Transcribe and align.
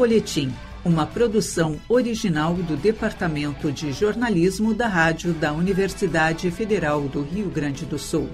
Folhetim, 0.00 0.50
uma 0.82 1.04
produção 1.06 1.78
original 1.86 2.54
do 2.54 2.74
Departamento 2.74 3.70
de 3.70 3.92
Jornalismo 3.92 4.72
da 4.72 4.88
Rádio 4.88 5.34
da 5.34 5.52
Universidade 5.52 6.50
Federal 6.50 7.02
do 7.02 7.20
Rio 7.20 7.50
Grande 7.50 7.84
do 7.84 7.98
Sul. 7.98 8.26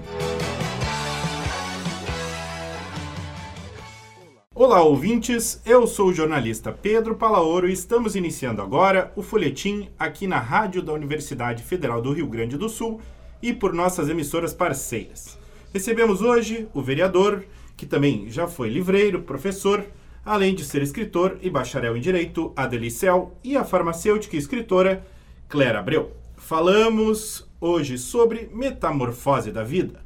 Olá, 4.55 4.81
ouvintes. 4.81 5.61
Eu 5.65 5.85
sou 5.87 6.07
o 6.07 6.13
jornalista 6.13 6.71
Pedro 6.71 7.15
Palaoro 7.15 7.67
e 7.67 7.73
estamos 7.73 8.15
iniciando 8.15 8.61
agora 8.61 9.11
o 9.13 9.21
Folhetim 9.21 9.89
aqui 9.99 10.25
na 10.25 10.39
Rádio 10.39 10.81
da 10.81 10.93
Universidade 10.93 11.63
Federal 11.63 12.01
do 12.01 12.13
Rio 12.13 12.27
Grande 12.27 12.55
do 12.55 12.69
Sul 12.69 13.01
e 13.43 13.51
por 13.51 13.73
nossas 13.73 14.07
emissoras 14.07 14.53
parceiras. 14.53 15.37
Recebemos 15.73 16.21
hoje 16.21 16.65
o 16.73 16.81
vereador, 16.81 17.43
que 17.75 17.85
também 17.85 18.29
já 18.29 18.47
foi 18.47 18.69
livreiro, 18.69 19.23
professor, 19.23 19.85
além 20.27 20.53
de 20.53 20.65
ser 20.65 20.81
escritor 20.81 21.37
e 21.41 21.49
bacharel 21.49 21.95
em 21.95 22.01
Direito, 22.01 22.51
Adelicel, 22.53 23.33
e 23.41 23.55
a 23.55 23.63
farmacêutica 23.63 24.35
e 24.35 24.39
escritora 24.39 25.01
Clara 25.47 25.79
Abreu. 25.79 26.11
Falamos 26.35 27.47
hoje 27.61 27.97
sobre 27.97 28.49
Metamorfose 28.53 29.53
da 29.53 29.63
Vida, 29.63 30.01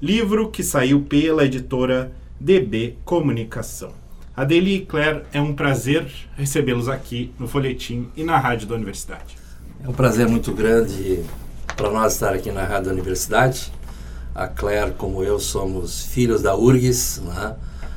livro 0.00 0.48
que 0.48 0.62
saiu 0.62 1.02
pela 1.02 1.44
editora 1.44 2.12
DB 2.38 2.96
Comunicação. 3.04 3.92
Adeli 4.36 4.76
e 4.76 4.86
Claire, 4.86 5.24
é 5.32 5.40
um 5.40 5.52
prazer 5.52 6.06
recebê-los 6.36 6.88
aqui 6.88 7.32
no 7.36 7.48
Folhetim 7.48 8.08
e 8.16 8.22
na 8.22 8.38
Rádio 8.38 8.68
da 8.68 8.76
Universidade. 8.76 9.36
É 9.82 9.88
um 9.88 9.92
prazer 9.92 10.28
muito 10.28 10.52
grande 10.52 11.24
para 11.76 11.90
nós 11.90 12.12
estar 12.12 12.32
aqui 12.32 12.52
na 12.52 12.62
Rádio 12.62 12.86
da 12.86 12.92
Universidade. 12.92 13.72
A 14.32 14.46
Claire, 14.46 14.92
como 14.92 15.24
eu, 15.24 15.40
somos 15.40 16.06
filhos 16.06 16.42
da 16.42 16.56
URGS, 16.56 17.22
né? 17.22 17.56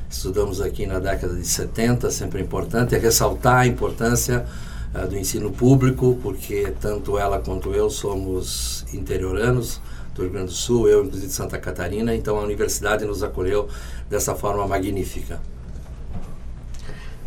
Estudamos 0.10 0.62
aqui 0.62 0.86
na 0.86 1.00
década 1.00 1.36
de 1.36 1.46
70, 1.46 2.10
sempre 2.12 2.42
importante 2.42 2.96
é 2.96 2.98
ressaltar 2.98 3.58
a 3.58 3.68
importância 3.68 4.46
uh, 4.94 5.08
do 5.08 5.18
ensino 5.18 5.52
público, 5.52 6.18
porque 6.22 6.74
tanto 6.80 7.18
ela 7.18 7.40
quanto 7.40 7.74
eu 7.74 7.90
somos 7.90 8.86
interioranos 8.94 9.82
do 10.16 10.24
Rio 10.24 10.32
Grande 10.32 10.48
do 10.48 10.54
Sul, 10.54 10.88
eu 10.88 11.04
inclusive 11.04 11.28
de 11.28 11.34
Santa 11.34 11.58
Catarina, 11.58 12.16
então 12.16 12.38
a 12.38 12.42
universidade 12.42 13.06
nos 13.06 13.22
acolheu 13.22 13.68
dessa 14.10 14.34
forma 14.34 14.66
magnífica. 14.66 15.40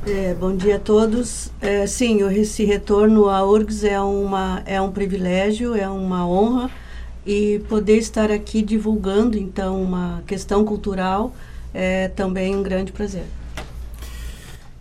É, 0.06 0.32
bom 0.32 0.56
dia 0.56 0.76
a 0.76 0.78
todos. 0.80 1.50
É, 1.60 1.86
sim, 1.86 2.26
esse 2.32 2.64
retorno 2.64 3.28
à 3.28 3.44
URGS 3.44 3.84
é, 3.84 4.00
uma, 4.00 4.62
é 4.64 4.80
um 4.80 4.90
privilégio, 4.90 5.74
é 5.74 5.86
uma 5.86 6.26
honra 6.26 6.70
e 7.26 7.58
poder 7.68 7.98
estar 7.98 8.30
aqui 8.30 8.62
divulgando 8.62 9.36
então 9.36 9.80
uma 9.82 10.22
questão 10.26 10.64
cultural 10.64 11.34
é 11.72 12.08
também 12.08 12.54
um 12.54 12.62
grande 12.62 12.92
prazer. 12.92 13.24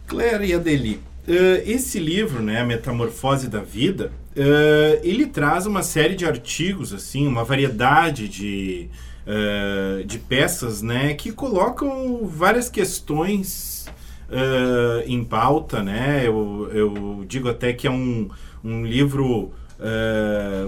Claire 0.08 0.44
e 0.46 0.54
Adeli, 0.54 0.96
uh, 1.28 1.62
esse 1.66 2.00
livro, 2.00 2.42
né, 2.42 2.62
a 2.62 2.66
Metamorfose 2.66 3.48
da 3.48 3.62
Vida, 3.62 4.12
uh, 4.36 5.00
ele 5.04 5.28
traz 5.28 5.68
uma 5.68 5.84
série 5.84 6.16
de 6.16 6.26
artigos, 6.26 6.92
assim, 6.92 7.28
uma 7.28 7.44
variedade 7.44 8.28
de, 8.28 8.90
uh, 9.28 10.04
de 10.04 10.18
peças, 10.18 10.82
né, 10.82 11.14
que 11.14 11.32
colocam 11.32 12.26
várias 12.26 12.70
questões 12.70 13.88
em 15.08 15.24
pauta, 15.24 15.82
né. 15.82 16.22
Eu, 16.26 16.70
eu 16.72 17.26
digo 17.28 17.50
até 17.50 17.74
que 17.74 17.88
é 17.88 17.92
um, 17.92 18.30
um 18.64 18.86
livro 18.86 19.52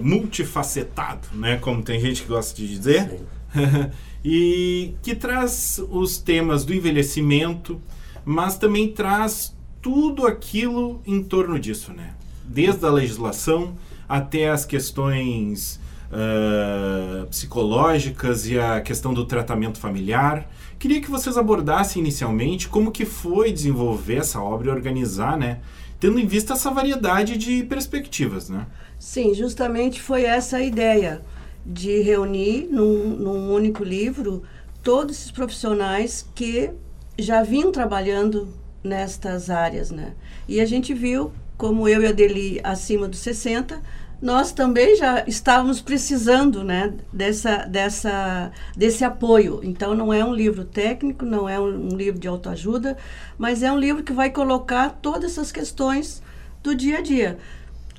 multifacetado, 0.02 1.28
né, 1.34 1.58
como 1.62 1.84
tem 1.84 2.00
gente 2.00 2.24
que 2.24 2.28
gosta 2.28 2.56
de 2.56 2.68
dizer. 2.68 3.20
e 4.24 4.96
que 5.02 5.16
traz 5.16 5.82
os 5.90 6.18
temas 6.18 6.64
do 6.64 6.74
envelhecimento, 6.74 7.82
mas 8.24 8.58
também 8.58 8.92
traz 8.92 9.56
tudo 9.82 10.28
aquilo 10.28 11.02
em 11.06 11.24
torno 11.24 11.60
disso, 11.60 11.92
né? 11.92 12.14
Desde 12.46 12.86
a 12.86 12.90
legislação 12.90 13.76
até 14.08 14.50
as 14.50 14.66
questões 14.66 15.80
uh, 16.12 17.26
psicológicas 17.28 18.48
e 18.48 18.60
a 18.60 18.82
questão 18.82 19.14
do 19.14 19.26
tratamento 19.26 19.80
familiar. 19.80 20.50
Queria 20.78 21.02
que 21.02 21.10
vocês 21.10 21.38
abordassem 21.38 22.02
inicialmente 22.02 22.68
como 22.68 22.92
que 22.92 23.06
foi 23.06 23.52
desenvolver 23.52 24.18
essa 24.18 24.42
obra 24.42 24.68
e 24.68 24.72
organizar, 24.72 25.38
né? 25.38 25.60
Tendo 26.00 26.20
em 26.20 26.26
vista 26.26 26.54
essa 26.54 26.72
variedade 26.72 27.38
de 27.38 27.64
perspectivas, 27.64 28.50
né? 28.50 28.68
Sim, 29.00 29.34
justamente 29.34 30.02
foi 30.02 30.24
essa 30.24 30.58
a 30.58 30.64
ideia 30.64 31.24
de 31.66 32.02
reunir 32.02 32.68
num, 32.70 33.10
num 33.10 33.54
único 33.54 33.84
livro 33.84 34.44
todos 34.84 35.18
esses 35.18 35.32
profissionais 35.32 36.28
que 36.34 36.72
já 37.18 37.44
vinham 37.44 37.72
trabalhando 37.72 38.48
nestas 38.84 39.50
áreas, 39.50 39.92
né? 39.92 40.14
E 40.48 40.60
a 40.60 40.66
gente 40.66 40.94
viu, 40.94 41.32
como 41.58 41.88
eu 41.88 42.02
e 42.02 42.08
a 42.08 42.12
Deli 42.12 42.60
acima 42.64 43.08
dos 43.08 43.20
60, 43.20 43.82
nós 44.22 44.52
também 44.52 44.96
já 44.96 45.24
estávamos 45.26 45.82
precisando, 45.82 46.64
né, 46.64 46.94
dessa, 47.12 47.66
dessa, 47.66 48.52
desse 48.76 49.04
apoio. 49.04 49.60
Então, 49.64 49.96
não 49.96 50.14
é 50.14 50.24
um 50.24 50.34
livro 50.34 50.64
técnico, 50.64 51.26
não 51.26 51.50
é 51.50 51.60
um, 51.60 51.94
um 51.94 51.98
livro 51.98 52.20
de 52.20 52.28
autoajuda, 52.28 52.96
mas 53.38 53.64
é 53.64 53.72
um 53.72 53.80
livro 53.80 54.04
que 54.04 54.14
vai 54.14 54.30
colocar 54.30 54.92
todas 55.02 55.32
essas 55.32 55.52
questões 55.52 56.22
do 56.62 56.76
dia 56.76 57.00
a 57.00 57.02
dia. 57.02 57.40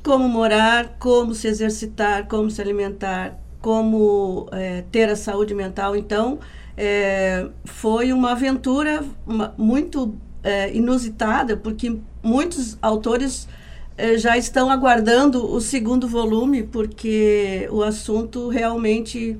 Como 0.04 0.28
morar, 0.28 0.96
como 0.98 1.34
se 1.34 1.48
exercitar, 1.48 2.28
como 2.28 2.50
se 2.50 2.60
alimentar, 2.60 3.36
como 3.62 4.48
é, 4.50 4.82
ter 4.90 5.08
a 5.08 5.16
saúde 5.16 5.54
mental. 5.54 5.96
Então, 5.96 6.40
é, 6.76 7.48
foi 7.64 8.12
uma 8.12 8.32
aventura 8.32 9.04
uma, 9.24 9.54
muito 9.56 10.14
é, 10.42 10.74
inusitada, 10.74 11.56
porque 11.56 11.96
muitos 12.22 12.76
autores 12.82 13.48
é, 13.96 14.18
já 14.18 14.36
estão 14.36 14.68
aguardando 14.68 15.48
o 15.50 15.60
segundo 15.60 16.08
volume, 16.08 16.64
porque 16.64 17.68
o 17.70 17.82
assunto 17.82 18.48
realmente 18.48 19.38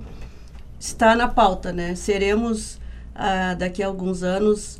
está 0.78 1.16
na 1.16 1.27
pauta. 1.27 1.72
Né? 1.72 1.97
Seremos, 1.97 2.78
ah, 3.15 3.55
daqui 3.55 3.82
a 3.82 3.88
alguns 3.88 4.22
anos, 4.22 4.78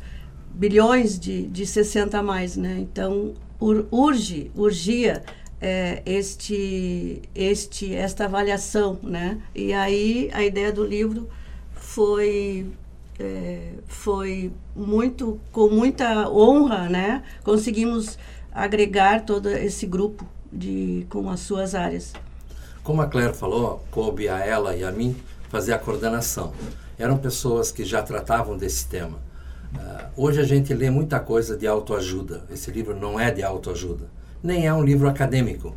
bilhões 0.53 1.19
de, 1.19 1.47
de 1.47 1.65
60 1.65 2.17
a 2.17 2.23
mais. 2.23 2.55
Né? 2.55 2.77
Então, 2.79 3.33
ur, 3.59 3.87
urge, 3.91 4.49
urgia 4.55 5.21
é, 5.63 6.03
este, 6.05 7.21
este, 7.33 7.95
esta 7.95 8.25
avaliação, 8.25 8.99
né? 9.01 9.41
E 9.55 9.71
aí 9.71 10.29
a 10.33 10.43
ideia 10.43 10.73
do 10.73 10.85
livro 10.85 11.29
foi 11.73 12.69
é, 13.17 13.71
foi 13.87 14.51
muito 14.75 15.39
com 15.53 15.69
muita 15.69 16.29
honra, 16.29 16.89
né? 16.89 17.23
Conseguimos 17.45 18.17
agregar 18.51 19.25
todo 19.25 19.49
esse 19.49 19.87
grupo 19.87 20.27
de 20.51 21.07
com 21.09 21.29
as 21.29 21.39
suas 21.39 21.73
áreas. 21.73 22.11
Como 22.83 23.01
a 23.01 23.07
Claire 23.07 23.33
falou, 23.33 23.81
coube 23.89 24.27
a 24.27 24.45
ela 24.45 24.75
e 24.75 24.83
a 24.83 24.91
mim 24.91 25.15
fazer 25.47 25.71
a 25.71 25.79
coordenação. 25.79 26.51
Eram 26.99 27.17
pessoas 27.17 27.71
que 27.71 27.85
já 27.85 28.03
tratavam 28.03 28.57
desse 28.57 28.85
tema. 28.87 29.17
Uh, 29.73 30.25
hoje 30.25 30.41
a 30.41 30.43
gente 30.43 30.73
lê 30.73 30.89
muita 30.89 31.21
coisa 31.21 31.55
de 31.55 31.65
autoajuda. 31.65 32.43
Esse 32.51 32.69
livro 32.69 32.93
não 32.93 33.17
é 33.17 33.31
de 33.31 33.41
autoajuda 33.41 34.22
nem 34.43 34.67
é 34.67 34.73
um 34.73 34.83
livro 34.83 35.07
acadêmico. 35.07 35.73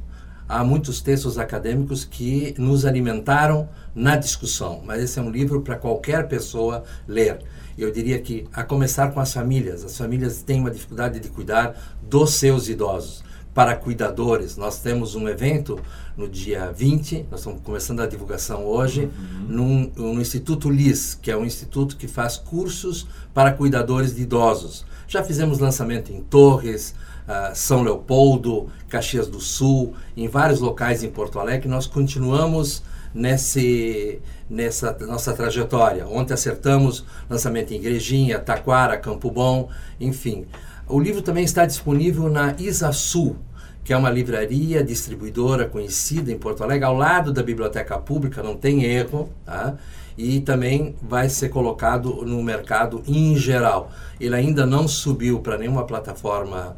Há 0.48 0.62
muitos 0.62 1.00
textos 1.00 1.38
acadêmicos 1.38 2.04
que 2.04 2.54
nos 2.58 2.84
alimentaram 2.84 3.68
na 3.94 4.16
discussão, 4.16 4.82
mas 4.84 5.02
esse 5.02 5.18
é 5.18 5.22
um 5.22 5.30
livro 5.30 5.60
para 5.62 5.76
qualquer 5.76 6.28
pessoa 6.28 6.84
ler. 7.06 7.38
Eu 7.76 7.90
diria 7.90 8.18
que, 8.20 8.46
a 8.52 8.62
começar 8.62 9.10
com 9.12 9.20
as 9.20 9.32
famílias, 9.32 9.84
as 9.84 9.96
famílias 9.96 10.42
têm 10.42 10.60
uma 10.60 10.70
dificuldade 10.70 11.18
de 11.20 11.28
cuidar 11.28 11.96
dos 12.02 12.34
seus 12.34 12.68
idosos. 12.68 13.24
Para 13.52 13.74
cuidadores, 13.74 14.56
nós 14.56 14.80
temos 14.80 15.14
um 15.14 15.28
evento 15.28 15.80
no 16.16 16.28
dia 16.28 16.70
20, 16.70 17.26
nós 17.30 17.40
estamos 17.40 17.60
começando 17.62 18.00
a 18.00 18.06
divulgação 18.06 18.64
hoje, 18.64 19.10
uhum. 19.48 19.90
no 19.96 20.20
Instituto 20.20 20.70
LIS, 20.70 21.18
que 21.20 21.30
é 21.30 21.36
um 21.36 21.44
instituto 21.44 21.96
que 21.96 22.06
faz 22.06 22.36
cursos 22.36 23.06
para 23.34 23.52
cuidadores 23.52 24.14
de 24.14 24.22
idosos. 24.22 24.84
Já 25.08 25.22
fizemos 25.22 25.58
lançamento 25.58 26.12
em 26.12 26.20
Torres, 26.20 26.94
uh, 27.28 27.54
São 27.54 27.82
Leopoldo, 27.82 28.68
Caxias 28.88 29.26
do 29.26 29.40
Sul, 29.40 29.94
em 30.16 30.28
vários 30.28 30.60
locais 30.60 31.02
em 31.02 31.10
Porto 31.10 31.38
Alegre, 31.38 31.68
nós 31.68 31.86
continuamos 31.86 32.82
nesse, 33.14 34.20
nessa 34.48 34.96
nossa 35.00 35.32
trajetória. 35.32 36.06
Ontem 36.06 36.34
acertamos 36.34 37.04
lançamento 37.28 37.72
em 37.72 37.76
Igrejinha, 37.76 38.38
Taquara, 38.38 38.96
Campo 38.96 39.30
Bom, 39.30 39.70
enfim. 40.00 40.46
O 40.88 41.00
livro 41.00 41.22
também 41.22 41.44
está 41.44 41.66
disponível 41.66 42.28
na 42.28 42.54
Isasul, 42.58 43.36
que 43.82 43.92
é 43.92 43.96
uma 43.96 44.10
livraria 44.10 44.84
distribuidora 44.84 45.66
conhecida 45.66 46.30
em 46.30 46.38
Porto 46.38 46.62
Alegre, 46.62 46.84
ao 46.84 46.94
lado 46.94 47.32
da 47.32 47.42
Biblioteca 47.42 47.98
Pública, 47.98 48.42
não 48.42 48.56
tem 48.56 48.84
erro, 48.84 49.30
tá? 49.44 49.76
e 50.16 50.40
também 50.40 50.94
vai 51.02 51.28
ser 51.28 51.50
colocado 51.50 52.24
no 52.24 52.42
mercado 52.42 53.02
em 53.06 53.36
geral. 53.36 53.90
Ele 54.18 54.34
ainda 54.34 54.64
não 54.64 54.88
subiu 54.88 55.40
para 55.40 55.58
nenhuma 55.58 55.84
plataforma 55.84 56.76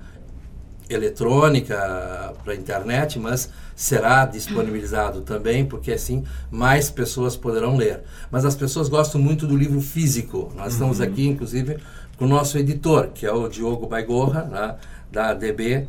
eletrônica 0.88 2.35
para 2.43 2.52
a 2.52 2.56
internet, 2.56 3.19
mas 3.19 3.50
será 3.75 4.25
disponibilizado 4.26 5.20
também, 5.20 5.64
porque 5.64 5.93
assim 5.93 6.25
mais 6.50 6.90
pessoas 6.90 7.37
poderão 7.37 7.76
ler. 7.76 8.00
Mas 8.31 8.44
as 8.44 8.56
pessoas 8.56 8.88
gostam 8.88 9.20
muito 9.20 9.46
do 9.46 9.56
livro 9.56 9.81
físico. 9.81 10.52
Nós 10.56 10.67
uhum. 10.67 10.73
estamos 10.73 11.00
aqui, 11.00 11.26
inclusive, 11.26 11.79
com 12.17 12.25
o 12.25 12.29
nosso 12.29 12.58
editor, 12.58 13.08
que 13.14 13.25
é 13.25 13.32
o 13.32 13.49
Diogo 13.49 13.87
Baigorra, 13.87 14.43
né, 14.44 14.75
da 15.11 15.32
DB, 15.32 15.87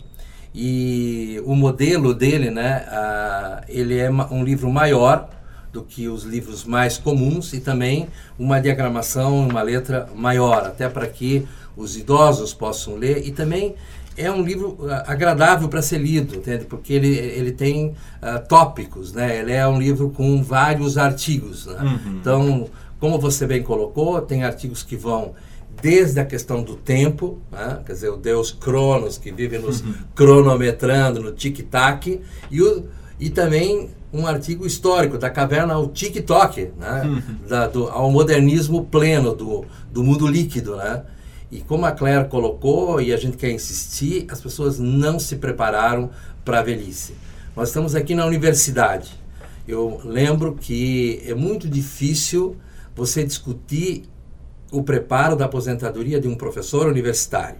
e 0.54 1.42
o 1.46 1.56
modelo 1.56 2.14
dele, 2.14 2.50
né, 2.50 2.86
uh, 2.88 3.66
ele 3.68 3.98
é 3.98 4.10
um 4.10 4.44
livro 4.44 4.72
maior 4.72 5.30
do 5.72 5.84
que 5.84 6.08
os 6.08 6.24
livros 6.24 6.66
mais 6.66 6.98
comuns 6.98 7.54
e 7.54 7.60
também 7.60 8.08
uma 8.38 8.60
diagramação, 8.60 9.48
uma 9.48 9.62
letra 9.62 10.10
maior, 10.16 10.66
até 10.66 10.90
para 10.90 11.08
que 11.08 11.48
os 11.78 11.96
idosos 11.96 12.54
possam 12.54 12.96
ler 12.96 13.26
e 13.26 13.32
também 13.32 13.76
é 14.20 14.32
um 14.32 14.44
livro 14.44 14.78
uh, 14.80 14.92
agradável 15.08 15.70
para 15.70 15.82
ser 15.82 16.00
lido, 16.00 16.36
entende? 16.36 16.66
Porque 16.66 16.94
ele, 16.94 17.16
ele 17.16 17.52
tem 17.52 17.88
uh, 17.88 18.48
tópicos, 18.48 19.14
né? 19.14 19.40
Ele 19.40 19.54
é 19.54 19.68
um 19.68 19.80
livro 19.80 20.10
com 20.10 20.44
vários 20.44 20.98
artigos, 20.98 21.66
né? 21.66 21.80
uhum. 21.82 22.18
Então, 22.20 22.70
como 23.00 23.18
você 23.18 23.48
bem 23.48 23.64
colocou, 23.64 24.22
tem 24.22 24.44
artigos 24.44 24.84
que 24.84 24.96
vão 24.96 25.34
desde 25.82 26.20
a 26.20 26.26
questão 26.26 26.62
do 26.62 26.76
tempo, 26.76 27.40
né? 27.50 27.80
quer 27.86 27.94
dizer, 27.94 28.10
o 28.10 28.18
Deus 28.18 28.52
Cronos, 28.52 29.18
que 29.18 29.32
vive 29.32 29.58
nos 29.58 29.80
uhum. 29.80 29.94
cronometrando, 30.14 31.22
no 31.22 31.32
tic-tac, 31.32 32.20
e, 32.52 32.62
o, 32.62 32.86
e 33.18 33.30
também 33.30 33.90
um 34.12 34.28
artigo 34.28 34.66
histórico, 34.66 35.18
da 35.18 35.30
caverna 35.30 35.76
ao 35.76 35.88
TikTok, 35.88 36.72
né? 36.78 37.04
Uhum. 37.06 37.48
Da, 37.48 37.68
do, 37.68 37.88
ao 37.88 38.10
modernismo 38.12 38.84
pleno 38.86 39.36
do, 39.36 39.66
do 39.92 40.04
mundo 40.04 40.28
líquido. 40.28 40.76
Né? 40.76 41.04
E 41.52 41.62
como 41.62 41.86
a 41.86 41.92
Claire 41.92 42.30
colocou, 42.30 43.02
e 43.02 43.12
a 43.12 43.18
gente 43.18 43.38
quer 43.38 43.52
insistir, 43.52 44.28
as 44.30 44.40
pessoas 44.40 44.78
não 44.78 45.20
se 45.20 45.38
prepararam 45.38 46.12
para 46.46 46.60
a 46.60 46.64
velhice. 46.64 47.16
Nós 47.56 47.70
estamos 47.70 47.96
aqui 47.96 48.14
na 48.14 48.26
universidade. 48.26 49.12
Eu 49.68 50.00
lembro 50.04 50.56
que 50.56 51.22
é 51.26 51.34
muito 51.34 51.68
difícil 51.68 52.56
você 52.96 53.24
discutir 53.24 54.04
o 54.72 54.84
preparo 54.84 55.36
da 55.36 55.46
aposentadoria 55.46 56.20
de 56.20 56.28
um 56.28 56.36
professor 56.36 56.88
universitário. 56.88 57.58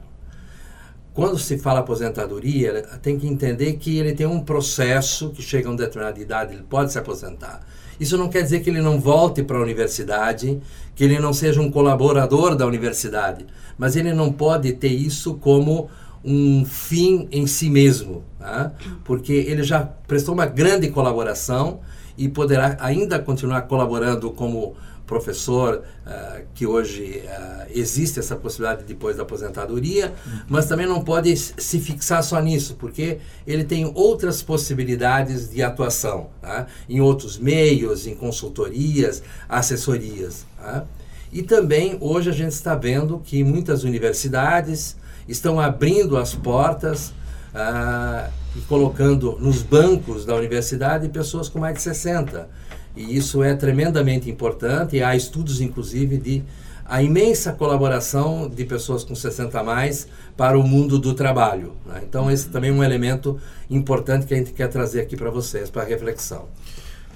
Quando 1.14 1.38
se 1.38 1.58
fala 1.58 1.80
aposentadoria, 1.80 2.84
tem 3.02 3.18
que 3.18 3.28
entender 3.28 3.74
que 3.74 3.98
ele 3.98 4.14
tem 4.14 4.28
um 4.28 4.40
processo 4.40 5.32
que 5.32 5.42
chega 5.42 5.68
a 5.68 5.72
uma 5.72 5.78
determinada 5.78 6.20
idade, 6.20 6.54
ele 6.54 6.64
pode 6.64 6.92
se 6.92 7.00
aposentar. 7.00 7.66
Isso 8.00 8.18
não 8.18 8.30
quer 8.30 8.44
dizer 8.44 8.62
que 8.62 8.70
ele 8.70 8.82
não 8.82 9.00
volte 9.00 9.44
para 9.44 9.58
a 9.58 9.62
universidade, 9.62 10.60
que 10.96 11.04
ele 11.04 11.20
não 11.20 11.34
seja 11.34 11.62
um 11.62 11.70
colaborador 11.70 12.56
da 12.56 12.66
universidade, 12.66 13.46
mas 13.78 13.96
ele 13.96 14.14
não 14.14 14.32
pode 14.32 14.72
ter 14.74 14.90
isso 14.90 15.36
como 15.36 15.90
um 16.24 16.66
fim 16.66 17.28
em 17.32 17.48
si 17.48 17.70
mesmo, 17.70 18.24
tá? 18.38 18.74
porque 19.04 19.32
ele 19.34 19.64
já 19.64 19.82
prestou 19.82 20.34
uma 20.34 20.46
grande 20.46 20.90
colaboração 20.90 21.80
e 22.18 22.28
poderá 22.28 22.78
ainda 22.82 23.18
continuar 23.20 23.62
colaborando 23.64 24.30
como 24.32 24.76
professor, 25.10 25.82
uh, 26.06 26.44
que 26.54 26.68
hoje 26.68 27.24
uh, 27.26 27.66
existe 27.74 28.20
essa 28.20 28.36
possibilidade 28.36 28.84
depois 28.84 29.18
da 29.18 29.24
aposentadoria, 29.24 30.14
uhum. 30.24 30.40
mas 30.48 30.68
também 30.68 30.86
não 30.86 31.04
pode 31.04 31.36
se 31.36 31.80
fixar 31.80 32.24
só 32.24 32.40
nisso, 32.40 32.76
porque 32.76 33.18
ele 33.48 33.64
tem 33.64 33.92
outras 33.96 34.44
possibilidades 34.44 35.50
de 35.50 35.64
atuação, 35.64 36.30
tá? 36.40 36.68
em 36.88 37.02
outros 37.02 37.40
meios, 37.40 38.06
em 38.06 38.14
consultorias, 38.14 39.24
assessorias. 39.50 40.46
Tá? 40.56 40.86
E 41.34 41.42
também 41.42 41.98
hoje 42.00 42.30
a 42.30 42.34
gente 42.34 42.52
está 42.52 42.76
vendo 42.76 43.18
que 43.18 43.44
muitas 43.44 43.84
universidades 43.84 44.96
estão 45.28 45.60
abrindo 45.60 46.18
as 46.18 46.36
portas 46.36 47.10
uh, 47.50 48.32
e 48.56 48.62
colocando 48.62 49.38
nos 49.40 49.64
bancos 49.64 50.24
da 50.24 50.36
universidade 50.36 51.10
pessoas 51.10 51.50
com 51.50 51.58
mais 51.58 51.76
de 51.78 51.82
60 51.82 52.59
e 52.96 53.16
isso 53.16 53.44
é 53.44 53.56
tremendamente 53.56 54.30
importante. 54.30 54.98
E 54.98 55.04
há 55.04 55.16
estudos, 55.16 55.62
inclusive, 55.62 56.18
de 56.18 56.44
a 56.86 57.04
imensa 57.04 57.54
colaboração 57.54 58.50
de 58.50 58.66
pessoas 58.66 59.04
com 59.04 59.14
60 59.14 59.60
a 59.60 59.64
mais 59.64 60.08
para 60.36 60.58
o 60.58 60.64
mundo 60.64 60.98
do 60.98 61.14
trabalho. 61.14 61.74
Né? 61.86 62.02
Então, 62.04 62.32
esse 62.32 62.50
também 62.50 62.72
é 62.72 62.74
um 62.74 62.84
elemento 62.84 63.40
importante 63.70 64.26
que 64.26 64.34
a 64.34 64.38
gente 64.38 64.54
quer 64.54 64.68
trazer 64.70 65.02
aqui 65.02 65.16
para 65.16 65.30
vocês, 65.30 65.70
para 65.70 65.84
reflexão. 65.84 66.48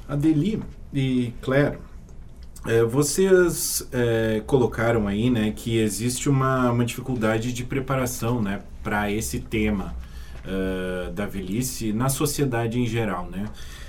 Adeli 0.08 0.62
e 0.94 1.34
Claire, 1.42 1.80
é, 2.68 2.84
vocês 2.84 3.88
é, 3.92 4.44
colocaram 4.46 5.08
aí 5.08 5.30
né, 5.32 5.52
que 5.56 5.80
existe 5.80 6.30
uma, 6.30 6.72
uma 6.72 6.86
dificuldade 6.86 7.52
de 7.52 7.64
preparação 7.64 8.42
né, 8.42 8.62
para 8.84 9.12
esse 9.12 9.40
tema 9.40 9.96
uh, 10.46 11.12
da 11.12 11.26
velhice 11.26 11.92
na 11.92 12.10
sociedade 12.10 12.80
em 12.80 12.86
geral. 12.86 13.28
Né? 13.30 13.46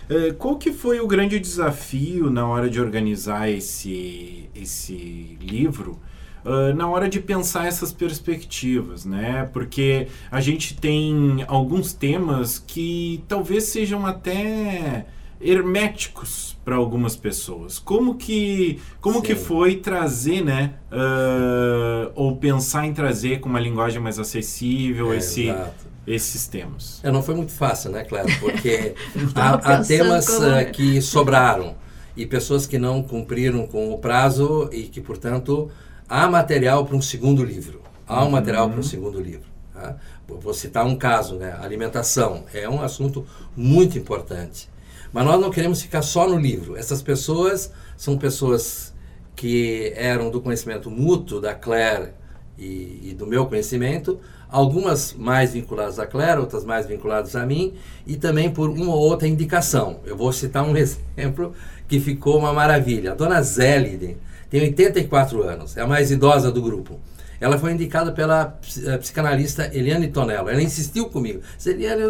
É, 0.08 0.32
qual 0.32 0.56
que 0.56 0.72
foi 0.72 1.00
o 1.00 1.06
grande 1.06 1.38
desafio 1.38 2.30
na 2.30 2.46
hora 2.46 2.68
de 2.68 2.80
organizar 2.80 3.48
esse, 3.50 4.48
esse 4.54 5.38
livro? 5.40 5.98
Uh, 6.44 6.74
na 6.74 6.86
hora 6.86 7.08
de 7.08 7.20
pensar 7.20 7.66
essas 7.66 7.90
perspectivas, 7.90 9.06
né? 9.06 9.48
Porque 9.50 10.08
a 10.30 10.42
gente 10.42 10.76
tem 10.76 11.42
alguns 11.48 11.94
temas 11.94 12.58
que 12.58 13.24
talvez 13.26 13.64
sejam 13.64 14.04
até 14.04 15.06
herméticos 15.40 16.54
para 16.62 16.76
algumas 16.76 17.16
pessoas. 17.16 17.78
Como 17.78 18.16
que 18.16 18.78
como 19.00 19.22
que 19.22 19.34
foi 19.34 19.76
trazer, 19.76 20.44
né? 20.44 20.74
Uh, 20.92 22.12
ou 22.14 22.36
pensar 22.36 22.86
em 22.86 22.92
trazer 22.92 23.40
com 23.40 23.48
uma 23.48 23.60
linguagem 23.60 24.00
mais 24.00 24.18
acessível 24.18 25.14
é, 25.14 25.16
esse 25.16 25.48
exato 25.48 25.93
esses 26.06 26.46
temas? 26.46 27.00
É, 27.02 27.10
não 27.10 27.22
foi 27.22 27.34
muito 27.34 27.52
fácil, 27.52 27.90
né, 27.90 28.04
Cléber? 28.04 28.38
Porque 28.40 28.94
há, 29.34 29.54
há, 29.54 29.84
temas 29.84 30.28
uh, 30.28 30.70
que 30.72 31.00
sobraram 31.00 31.76
e 32.16 32.26
pessoas 32.26 32.66
que 32.66 32.78
não 32.78 33.02
cumpriram 33.02 33.66
com 33.66 33.92
o 33.92 33.98
prazo 33.98 34.68
e 34.72 34.82
que, 34.84 35.00
portanto, 35.00 35.70
há 36.08 36.28
material 36.28 36.84
para 36.84 36.96
um 36.96 37.02
segundo 37.02 37.42
livro. 37.44 37.82
Há 38.06 38.20
um 38.20 38.26
uhum. 38.26 38.30
material 38.32 38.68
para 38.68 38.78
um 38.78 38.82
segundo 38.82 39.20
livro. 39.20 39.48
Tá? 39.72 39.96
Vou 40.26 40.54
citar 40.54 40.86
um 40.86 40.96
caso, 40.96 41.36
né? 41.36 41.56
Alimentação 41.60 42.44
é 42.52 42.68
um 42.68 42.82
assunto 42.82 43.26
muito 43.56 43.98
importante. 43.98 44.68
Mas 45.12 45.24
nós 45.24 45.40
não 45.40 45.50
queremos 45.50 45.80
ficar 45.80 46.02
só 46.02 46.28
no 46.28 46.38
livro. 46.38 46.76
Essas 46.76 47.02
pessoas 47.02 47.72
são 47.96 48.18
pessoas 48.18 48.92
que 49.36 49.92
eram 49.96 50.30
do 50.30 50.40
conhecimento 50.40 50.90
mútuo 50.90 51.40
da 51.40 51.54
Claire 51.54 52.12
e, 52.58 53.10
e 53.10 53.14
do 53.14 53.26
meu 53.26 53.46
conhecimento, 53.46 54.20
algumas 54.54 55.12
mais 55.14 55.52
vinculadas 55.52 55.98
a 55.98 56.06
Claire, 56.06 56.38
outras 56.38 56.64
mais 56.64 56.86
vinculadas 56.86 57.34
a 57.34 57.44
mim, 57.44 57.74
e 58.06 58.14
também 58.14 58.48
por 58.48 58.70
uma 58.70 58.94
ou 58.94 59.00
outra 59.00 59.26
indicação. 59.26 59.98
Eu 60.06 60.16
vou 60.16 60.32
citar 60.32 60.64
um 60.64 60.76
exemplo 60.78 61.52
que 61.88 61.98
ficou 61.98 62.38
uma 62.38 62.52
maravilha. 62.52 63.10
A 63.10 63.14
dona 63.16 63.42
Zélide 63.42 64.16
tem 64.48 64.62
84 64.62 65.42
anos, 65.42 65.76
é 65.76 65.80
a 65.80 65.86
mais 65.88 66.12
idosa 66.12 66.52
do 66.52 66.62
grupo. 66.62 67.00
Ela 67.40 67.58
foi 67.58 67.72
indicada 67.72 68.12
pela 68.12 68.56
eh, 68.86 68.96
psicanalista 68.98 69.68
Eliane 69.74 70.06
Tonello. 70.06 70.48
Ela 70.48 70.62
insistiu 70.62 71.06
comigo. 71.06 71.40
Eliane, 71.66 72.02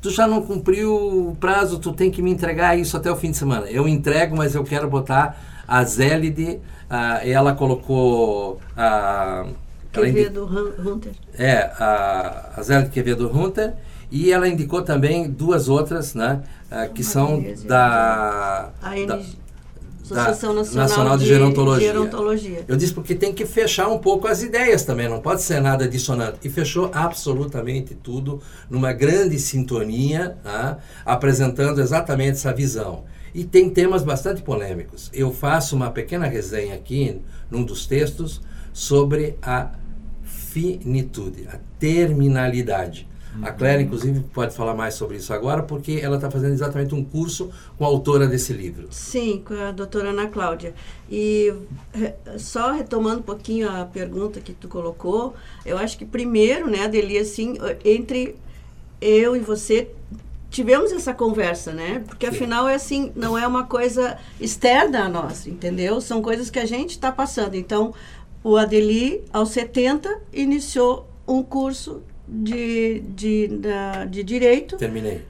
tu 0.00 0.10
já 0.10 0.26
não 0.26 0.40
cumpriu 0.40 1.28
o 1.28 1.36
prazo, 1.36 1.78
tu 1.78 1.92
tem 1.92 2.10
que 2.10 2.22
me 2.22 2.30
entregar 2.30 2.76
isso 2.76 2.96
até 2.96 3.12
o 3.12 3.16
fim 3.16 3.30
de 3.30 3.36
semana. 3.36 3.66
Eu 3.66 3.86
entrego, 3.86 4.34
mas 4.34 4.54
eu 4.54 4.64
quero 4.64 4.88
botar 4.88 5.64
a 5.68 5.84
Zélide. 5.84 6.58
Uh, 6.90 7.20
ela 7.22 7.54
colocou 7.54 8.60
a. 8.74 9.46
Quevedo 9.92 10.44
Hunter. 10.78 11.12
É, 11.38 11.70
a, 11.78 12.52
a 12.56 12.62
Zé 12.62 12.82
Quevedo 12.84 13.30
Hunter. 13.30 13.74
E 14.10 14.30
ela 14.30 14.46
indicou 14.46 14.82
também 14.82 15.30
duas 15.30 15.70
outras, 15.70 16.14
né? 16.14 16.42
Uh, 16.70 16.92
que 16.92 17.02
são 17.02 17.42
da, 17.64 18.70
da 19.06 19.20
Associação 20.02 20.52
Nacional, 20.52 20.88
Nacional 20.88 21.16
de, 21.16 21.24
de 21.24 21.30
Gerontologia. 21.30 21.86
Gerontologia. 21.86 22.64
Eu 22.68 22.76
disse 22.76 22.92
porque 22.92 23.14
tem 23.14 23.32
que 23.32 23.46
fechar 23.46 23.88
um 23.88 23.98
pouco 23.98 24.26
as 24.28 24.42
ideias 24.42 24.84
também, 24.84 25.08
não 25.08 25.20
pode 25.20 25.42
ser 25.42 25.60
nada 25.60 25.88
dissonante. 25.88 26.38
E 26.44 26.50
fechou 26.50 26.90
absolutamente 26.92 27.94
tudo 27.94 28.40
numa 28.68 28.92
grande 28.92 29.38
sintonia, 29.38 30.36
né? 30.44 30.76
apresentando 31.06 31.80
exatamente 31.80 32.32
essa 32.32 32.52
visão. 32.52 33.04
E 33.34 33.44
tem 33.44 33.70
temas 33.70 34.02
bastante 34.02 34.42
polêmicos. 34.42 35.08
Eu 35.14 35.32
faço 35.32 35.74
uma 35.74 35.90
pequena 35.90 36.26
resenha 36.26 36.74
aqui, 36.74 37.22
num 37.50 37.64
dos 37.64 37.86
textos, 37.86 38.42
sobre 38.74 39.38
a 39.40 39.70
finitude, 40.52 41.48
a 41.48 41.58
terminalidade. 41.78 43.08
Uhum. 43.34 43.46
A 43.46 43.50
Claire, 43.50 43.82
inclusive, 43.82 44.20
pode 44.34 44.54
falar 44.54 44.74
mais 44.74 44.92
sobre 44.94 45.16
isso 45.16 45.32
agora, 45.32 45.62
porque 45.62 46.00
ela 46.02 46.16
está 46.16 46.30
fazendo 46.30 46.52
exatamente 46.52 46.94
um 46.94 47.02
curso 47.02 47.50
com 47.78 47.84
a 47.84 47.88
autora 47.88 48.26
desse 48.26 48.52
livro. 48.52 48.88
Sim, 48.90 49.42
com 49.44 49.54
a 49.54 49.72
doutora 49.72 50.10
Ana 50.10 50.26
Cláudia. 50.26 50.74
E 51.10 51.52
só 52.36 52.72
retomando 52.72 53.20
um 53.20 53.22
pouquinho 53.22 53.70
a 53.70 53.86
pergunta 53.86 54.40
que 54.40 54.52
tu 54.52 54.68
colocou, 54.68 55.34
eu 55.64 55.78
acho 55.78 55.96
que 55.96 56.04
primeiro, 56.04 56.70
né, 56.70 56.84
Adeli, 56.84 57.16
assim, 57.16 57.56
entre 57.84 58.36
eu 59.00 59.34
e 59.34 59.40
você 59.40 59.90
tivemos 60.50 60.92
essa 60.92 61.14
conversa, 61.14 61.72
né? 61.72 62.04
Porque 62.06 62.26
Sim. 62.26 62.36
afinal 62.36 62.68
é 62.68 62.74
assim, 62.74 63.10
não 63.16 63.38
é 63.38 63.46
uma 63.46 63.64
coisa 63.64 64.18
externa 64.38 65.06
a 65.06 65.08
nós, 65.08 65.46
entendeu? 65.46 65.98
São 66.02 66.20
coisas 66.20 66.50
que 66.50 66.58
a 66.58 66.66
gente 66.66 66.90
está 66.90 67.10
passando. 67.10 67.54
Então, 67.54 67.94
o 68.44 68.56
Adeli, 68.56 69.22
aos 69.32 69.50
70, 69.50 70.20
iniciou 70.32 71.08
um 71.26 71.42
curso 71.42 72.02
de, 72.26 73.00
de, 73.00 73.48
de, 73.48 74.06
de 74.10 74.24
direito. 74.24 74.76
Terminei. 74.76 75.22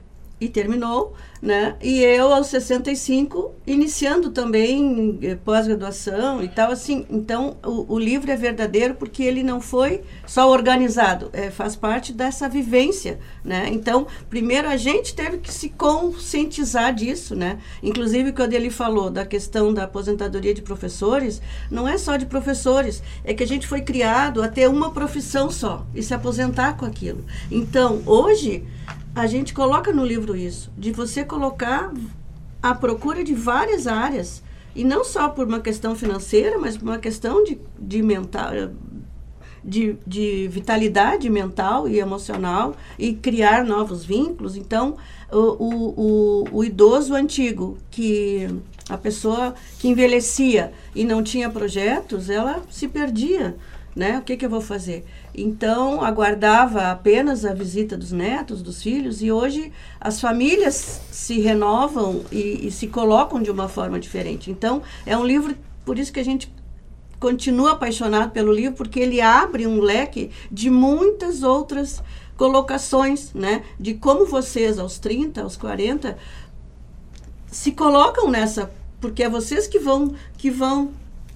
E 0.43 0.49
terminou, 0.49 1.13
né? 1.41 1.75
E 1.81 2.01
eu 2.01 2.33
aos 2.33 2.47
65 2.47 3.53
iniciando 3.65 4.29
também 4.29 5.17
eh, 5.21 5.35
pós-graduação 5.35 6.43
e 6.43 6.49
tal 6.49 6.69
assim. 6.69 7.05
Então 7.09 7.55
o, 7.63 7.95
o, 7.95 7.99
livro 7.99 8.29
é 8.29 8.35
verdadeiro 8.35 8.95
porque 8.95 9.23
ele 9.23 9.41
não 9.41 9.61
foi 9.61 10.01
só 10.27 10.49
organizado, 10.49 11.29
é, 11.31 11.49
faz 11.49 11.77
parte 11.77 12.11
dessa 12.11 12.49
vivência, 12.49 13.19
né? 13.43 13.69
Então 13.71 14.05
primeiro 14.29 14.67
a 14.67 14.75
gente 14.75 15.15
teve 15.15 15.37
que 15.37 15.53
se 15.53 15.69
conscientizar 15.69 16.93
disso, 16.93 17.35
né? 17.35 17.59
Inclusive 17.81 18.33
quando 18.33 18.53
ele 18.53 18.69
falou 18.69 19.09
da 19.09 19.25
questão 19.25 19.73
da 19.73 19.83
aposentadoria 19.83 20.53
de 20.53 20.61
professores, 20.61 21.41
não 21.71 21.87
é 21.87 21.97
só 21.97 22.17
de 22.17 22.25
professores, 22.25 23.01
é 23.23 23.33
que 23.33 23.43
a 23.43 23.47
gente 23.47 23.65
foi 23.65 23.81
criado 23.81 24.43
a 24.43 24.49
ter 24.49 24.67
uma 24.67 24.91
profissão 24.91 25.49
só 25.49 25.85
e 25.95 26.03
se 26.03 26.13
aposentar 26.13 26.75
com 26.75 26.85
aquilo. 26.85 27.23
Então 27.49 28.01
hoje 28.05 28.65
a 29.15 29.27
gente 29.27 29.53
coloca 29.53 29.91
no 29.91 30.05
livro 30.05 30.35
isso, 30.35 30.71
de 30.77 30.91
você 30.91 31.23
colocar 31.23 31.93
a 32.61 32.73
procura 32.73 33.23
de 33.23 33.33
várias 33.33 33.87
áreas, 33.87 34.41
e 34.75 34.83
não 34.83 35.03
só 35.03 35.29
por 35.29 35.47
uma 35.47 35.59
questão 35.59 35.95
financeira, 35.95 36.57
mas 36.57 36.77
por 36.77 36.85
uma 36.85 36.97
questão 36.97 37.43
de, 37.43 37.59
de 37.77 38.01
mental, 38.01 38.51
de, 39.63 39.97
de 40.05 40.47
vitalidade 40.47 41.29
mental 41.29 41.87
e 41.87 41.99
emocional 41.99 42.75
e 42.97 43.13
criar 43.13 43.63
novos 43.63 44.03
vínculos. 44.03 44.55
Então, 44.55 44.97
o, 45.31 45.37
o, 45.37 46.43
o, 46.51 46.63
idoso 46.63 47.13
antigo, 47.13 47.77
que 47.91 48.47
a 48.89 48.97
pessoa 48.97 49.53
que 49.79 49.87
envelhecia 49.87 50.73
e 50.95 51.03
não 51.03 51.23
tinha 51.23 51.49
projetos, 51.49 52.29
ela 52.29 52.61
se 52.69 52.87
perdia. 52.87 53.55
Né? 53.95 54.17
O 54.17 54.23
que, 54.23 54.35
que 54.35 54.45
eu 54.45 54.49
vou 54.49 54.61
fazer? 54.61 55.05
Então, 55.35 56.03
aguardava 56.03 56.91
apenas 56.91 57.43
a 57.43 57.53
visita 57.53 57.97
dos 57.97 58.11
netos, 58.11 58.61
dos 58.61 58.83
filhos, 58.83 59.21
e 59.21 59.31
hoje 59.31 59.71
as 59.99 60.21
famílias 60.21 61.01
se 61.11 61.39
renovam 61.39 62.23
e, 62.31 62.67
e, 62.67 62.71
se 62.71 62.87
colocam 62.87 63.41
de 63.41 63.49
uma 63.49 63.67
forma 63.67 63.99
diferente. 63.99 64.51
Então, 64.51 64.83
é 65.05 65.17
um 65.17 65.25
livro, 65.25 65.55
por 65.83 65.97
isso 65.97 66.13
que 66.13 66.19
a 66.19 66.25
gente 66.25 66.53
continua 67.19 67.71
apaixonado 67.71 68.31
pelo 68.31 68.53
livro, 68.53 68.75
porque 68.75 68.99
ele 68.99 69.21
abre 69.21 69.65
um 69.65 69.79
leque 69.79 70.29
de 70.51 70.69
muitas 70.69 71.41
outras 71.41 72.03
colocações, 72.37 73.33
né? 73.33 73.63
De 73.79 73.93
como 73.93 74.25
vocês, 74.25 74.77
aos 74.77 74.99
30, 74.99 75.41
aos 75.41 75.55
40, 75.55 76.17
se 77.47 77.71
colocam 77.71 78.29
nessa. 78.29 78.71
Porque 78.99 79.23
é 79.23 79.29
vocês 79.29 79.67
que 79.67 79.79
vão, 79.79 80.13
que 80.37 80.51
vão 80.51 80.91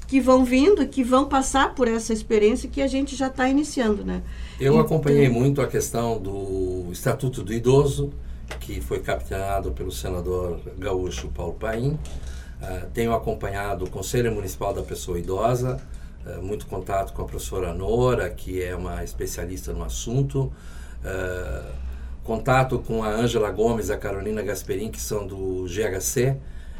que 0.07 0.21
vão 0.21 0.45
vindo 0.45 0.81
e 0.81 0.87
que 0.87 1.03
vão 1.03 1.25
passar 1.25 1.75
por 1.75 1.87
essa 1.87 2.13
experiência 2.13 2.69
que 2.69 2.81
a 2.81 2.87
gente 2.87 3.15
já 3.15 3.27
está 3.27 3.49
iniciando, 3.49 4.05
né? 4.05 4.23
Eu 4.59 4.73
então, 4.73 4.85
acompanhei 4.85 5.27
muito 5.27 5.61
a 5.61 5.67
questão 5.67 6.17
do 6.17 6.87
Estatuto 6.91 7.43
do 7.43 7.53
Idoso, 7.53 8.13
que 8.61 8.79
foi 8.79 8.99
capitaneado 8.99 9.71
pelo 9.71 9.91
senador 9.91 10.61
gaúcho 10.77 11.27
Paulo 11.27 11.53
Paim. 11.53 11.99
Uh, 12.61 12.87
tenho 12.93 13.13
acompanhado 13.13 13.85
o 13.85 13.89
Conselho 13.89 14.31
Municipal 14.33 14.73
da 14.73 14.81
Pessoa 14.81 15.19
Idosa, 15.19 15.79
uh, 16.25 16.41
muito 16.41 16.65
contato 16.65 17.13
com 17.13 17.21
a 17.21 17.25
professora 17.25 17.73
Nora, 17.73 18.29
que 18.29 18.63
é 18.63 18.73
uma 18.73 19.03
especialista 19.03 19.73
no 19.73 19.83
assunto. 19.83 20.51
Uh, 21.03 21.71
contato 22.23 22.79
com 22.79 23.03
a 23.03 23.09
Ângela 23.09 23.51
Gomes 23.51 23.89
e 23.89 23.93
a 23.93 23.97
Carolina 23.97 24.41
Gasperin, 24.41 24.89
que 24.89 25.01
são 25.01 25.27
do 25.27 25.65
GHC, 25.65 26.37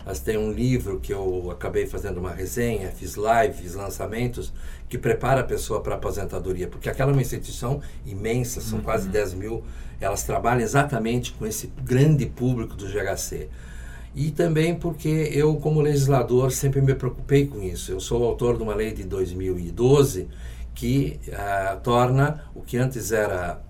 elas 0.08 0.22
têm 0.22 0.38
um 0.38 0.54
livro 0.54 1.02
que 1.02 1.14
eu 1.14 1.52
acabei 1.52 1.86
fazendo 1.86 2.18
uma 2.18 2.32
resenha, 2.32 2.90
fiz 2.92 3.16
live, 3.16 3.54
fiz 3.62 3.76
lançamentos, 3.76 4.54
que 4.88 4.98
prepara 4.98 5.42
a 5.42 5.44
pessoa 5.44 5.82
para 5.82 5.96
a 5.96 5.98
aposentadoria, 5.98 6.66
porque 6.66 6.90
aquela 6.90 7.12
é 7.12 7.14
uma 7.14 7.22
instituição 7.22 7.82
imensa, 8.06 8.62
são 8.62 8.78
uhum. 8.78 8.86
quase 8.86 9.10
10 9.10 9.34
mil, 9.34 9.66
elas 10.00 10.24
trabalham 10.24 10.62
exatamente 10.62 11.34
com 11.34 11.46
esse 11.46 11.68
grande 11.84 12.26
público 12.26 12.74
do 12.74 12.88
GHC. 12.88 13.50
E 14.16 14.32
também 14.32 14.76
porque 14.76 15.30
eu, 15.34 15.58
como 15.58 15.82
legislador, 15.82 16.54
sempre 16.54 16.80
me 16.80 16.96
preocupei 16.96 17.46
com 17.46 17.62
isso. 17.62 17.92
Eu 17.92 18.00
sou 18.00 18.24
autor 18.24 18.56
de 18.56 18.64
uma 18.64 18.74
lei 18.74 18.94
de 18.94 19.04
2012 19.04 20.30
que 20.74 21.20
uh, 21.28 21.82
torna 21.82 22.46
o 22.56 22.62
que 22.62 22.78
antes 22.78 23.12
era 23.12 23.62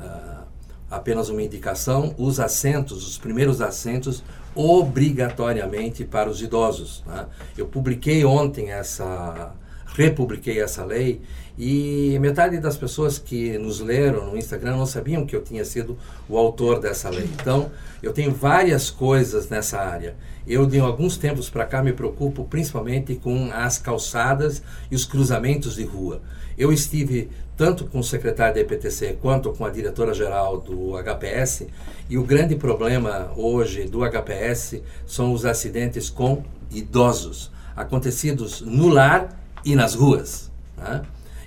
uh, 0.00 0.44
apenas 0.88 1.28
uma 1.30 1.42
indicação, 1.42 2.14
os 2.16 2.38
assentos, 2.38 3.08
os 3.08 3.18
primeiros 3.18 3.60
assentos, 3.60 4.22
obrigatoriamente 4.54 6.04
para 6.04 6.28
os 6.28 6.42
idosos. 6.42 7.04
Né? 7.06 7.26
Eu 7.56 7.66
publiquei 7.66 8.24
ontem 8.24 8.70
essa, 8.70 9.52
republiquei 9.94 10.60
essa 10.60 10.84
lei 10.84 11.20
e 11.58 12.18
metade 12.20 12.58
das 12.58 12.76
pessoas 12.76 13.18
que 13.18 13.58
nos 13.58 13.80
leram 13.80 14.30
no 14.30 14.36
Instagram 14.36 14.76
não 14.76 14.86
sabiam 14.86 15.26
que 15.26 15.36
eu 15.36 15.42
tinha 15.42 15.64
sido 15.64 15.98
o 16.28 16.38
autor 16.38 16.80
dessa 16.80 17.10
lei. 17.10 17.28
Então, 17.38 17.70
eu 18.02 18.12
tenho 18.12 18.32
várias 18.32 18.88
coisas 18.88 19.48
nessa 19.48 19.78
área. 19.78 20.16
Eu, 20.46 20.64
de 20.64 20.80
alguns 20.80 21.18
tempos 21.18 21.50
para 21.50 21.66
cá, 21.66 21.82
me 21.82 21.92
preocupo 21.92 22.44
principalmente 22.44 23.14
com 23.14 23.50
as 23.52 23.76
calçadas 23.76 24.62
e 24.90 24.94
os 24.94 25.04
cruzamentos 25.04 25.74
de 25.76 25.84
rua. 25.84 26.22
Eu 26.56 26.72
estive 26.72 27.28
tanto 27.60 27.84
com 27.84 27.98
o 27.98 28.02
secretário 28.02 28.54
da 28.54 28.60
EPTC 28.62 29.18
quanto 29.20 29.52
com 29.52 29.66
a 29.66 29.68
diretora-geral 29.68 30.62
do 30.62 30.94
HPS, 30.96 31.66
e 32.08 32.16
o 32.16 32.24
grande 32.24 32.56
problema 32.56 33.30
hoje 33.36 33.84
do 33.84 33.98
HPS 33.98 34.80
são 35.06 35.34
os 35.34 35.44
acidentes 35.44 36.08
com 36.08 36.42
idosos, 36.70 37.50
acontecidos 37.76 38.62
no 38.62 38.88
lar 38.88 39.38
e 39.62 39.76
nas 39.76 39.94
ruas. 39.94 40.50
Né? 40.74 41.02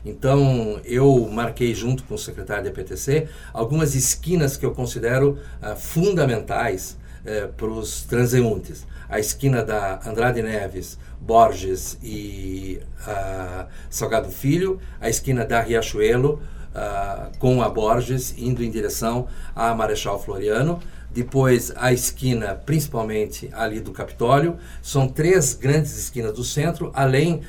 Então, 0.06 0.80
eu 0.86 1.28
marquei 1.32 1.74
junto 1.74 2.04
com 2.04 2.14
o 2.14 2.20
secretário 2.20 2.66
da 2.66 2.70
EPTC 2.70 3.28
algumas 3.52 3.96
esquinas 3.96 4.56
que 4.56 4.68
eu 4.68 4.72
considero 4.72 5.40
uh, 5.64 5.76
fundamentais 5.76 6.96
uh, 7.26 7.52
para 7.54 7.66
os 7.66 8.04
transeuntes. 8.04 8.86
A 9.10 9.20
esquina 9.20 9.64
da 9.64 10.00
Andrade 10.06 10.44
Neves, 10.44 10.96
Borges 11.26 11.98
e 12.04 12.80
uh, 13.08 13.66
Salgado 13.90 14.30
Filho, 14.30 14.80
a 15.00 15.10
esquina 15.10 15.46
da 15.46 15.62
Riachuelo 15.62 16.42
uh, 16.74 17.38
com 17.40 17.62
a 17.62 17.70
Borges, 17.70 18.36
indo 18.38 18.64
em 18.64 18.70
direção 18.70 19.28
a 19.56 19.74
Marechal 19.74 20.22
Floriano. 20.22 20.80
Depois 21.12 21.72
a 21.76 21.94
esquina, 21.94 22.56
principalmente 22.66 23.50
ali 23.54 23.80
do 23.80 23.92
Capitólio. 23.92 24.58
São 24.82 25.08
três 25.08 25.54
grandes 25.54 25.96
esquinas 25.98 26.34
do 26.34 26.44
centro, 26.44 26.92
além 26.94 27.42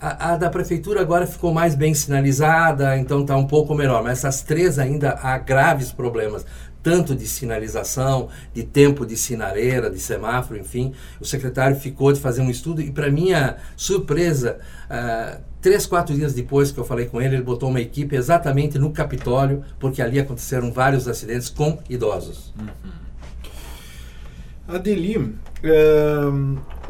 a, 0.00 0.32
a, 0.32 0.36
da 0.36 0.48
prefeitura 0.48 1.00
agora 1.00 1.26
ficou 1.26 1.52
mais 1.52 1.74
bem 1.74 1.92
sinalizada, 1.92 2.96
então 2.96 3.22
está 3.22 3.36
um 3.36 3.46
pouco 3.46 3.74
melhor. 3.74 4.02
Mas 4.02 4.18
essas 4.18 4.42
três 4.42 4.78
ainda 4.78 5.18
há 5.20 5.36
graves 5.38 5.90
problemas, 5.90 6.46
tanto 6.82 7.14
de 7.14 7.26
sinalização, 7.26 8.28
de 8.54 8.62
tempo 8.62 9.04
de 9.04 9.16
sinaleira, 9.16 9.90
de 9.90 9.98
semáforo, 9.98 10.58
enfim. 10.58 10.92
O 11.20 11.24
secretário 11.24 11.76
ficou 11.76 12.12
de 12.12 12.20
fazer 12.20 12.40
um 12.40 12.50
estudo 12.50 12.80
e, 12.80 12.90
para 12.90 13.10
minha 13.10 13.56
surpresa, 13.76 14.58
uh, 14.90 15.40
três, 15.60 15.86
quatro 15.86 16.14
dias 16.14 16.34
depois 16.34 16.70
que 16.70 16.78
eu 16.78 16.84
falei 16.84 17.06
com 17.06 17.20
ele, 17.20 17.36
ele 17.36 17.42
botou 17.42 17.68
uma 17.68 17.80
equipe 17.80 18.16
exatamente 18.16 18.78
no 18.78 18.90
Capitólio, 18.90 19.64
porque 19.78 20.00
ali 20.00 20.18
aconteceram 20.18 20.72
vários 20.72 21.08
acidentes 21.08 21.48
com 21.48 21.78
idosos. 21.88 22.54
Uhum. 22.58 23.07
Adeli, 24.68 25.34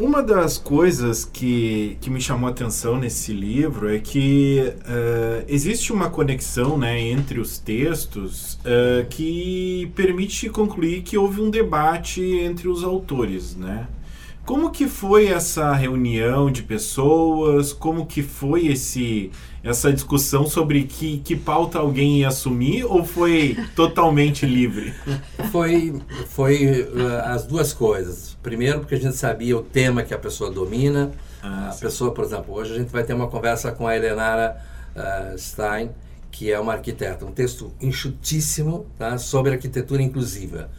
uma 0.00 0.20
das 0.20 0.58
coisas 0.58 1.25
que, 1.25 1.97
que 2.00 2.11
me 2.11 2.20
chamou 2.20 2.49
a 2.49 2.50
atenção 2.50 2.99
nesse 2.99 3.32
livro 3.32 3.88
é 3.88 4.00
que 4.00 4.61
uh, 4.80 5.44
existe 5.47 5.92
uma 5.92 6.11
conexão 6.11 6.76
né, 6.76 7.00
entre 7.00 7.38
os 7.38 7.56
textos 7.58 8.54
uh, 8.54 9.06
que 9.08 9.92
permite 9.94 10.50
concluir 10.50 11.02
que 11.02 11.16
houve 11.16 11.40
um 11.40 11.50
debate 11.50 12.20
entre 12.20 12.66
os 12.66 12.82
autores, 12.82 13.54
né? 13.54 13.87
Como 14.49 14.71
que 14.71 14.88
foi 14.88 15.26
essa 15.26 15.75
reunião 15.75 16.50
de 16.50 16.62
pessoas? 16.62 17.71
Como 17.71 18.07
que 18.07 18.23
foi 18.23 18.69
esse 18.69 19.31
essa 19.62 19.93
discussão 19.93 20.47
sobre 20.47 20.85
que, 20.85 21.19
que 21.19 21.37
pauta 21.37 21.78
alguém 21.78 22.21
ia 22.21 22.28
assumir 22.28 22.83
ou 22.85 23.05
foi 23.05 23.59
totalmente 23.76 24.47
livre? 24.47 24.95
Foi, 25.52 26.00
foi 26.28 26.83
uh, 26.83 27.26
as 27.26 27.45
duas 27.45 27.75
coisas. 27.75 28.38
Primeiro, 28.43 28.81
porque 28.81 28.95
a 28.95 28.99
gente 28.99 29.17
sabia 29.17 29.55
o 29.55 29.62
tema 29.62 30.02
que 30.02 30.14
a 30.14 30.19
pessoa 30.19 30.50
domina. 30.50 31.12
Ah, 31.43 31.69
a 31.69 31.73
sim. 31.73 31.81
pessoa, 31.81 32.14
por 32.14 32.25
exemplo, 32.25 32.55
hoje 32.55 32.73
a 32.73 32.78
gente 32.78 32.88
vai 32.88 33.05
ter 33.05 33.12
uma 33.12 33.28
conversa 33.28 33.71
com 33.71 33.87
a 33.87 33.95
Helenara 33.95 34.57
uh, 34.97 35.38
Stein, 35.38 35.90
que 36.31 36.50
é 36.50 36.59
uma 36.59 36.73
arquiteta. 36.73 37.26
Um 37.26 37.33
texto 37.33 37.71
enxutíssimo 37.83 38.87
tá, 38.97 39.19
sobre 39.19 39.52
arquitetura 39.52 40.00
inclusiva. 40.00 40.71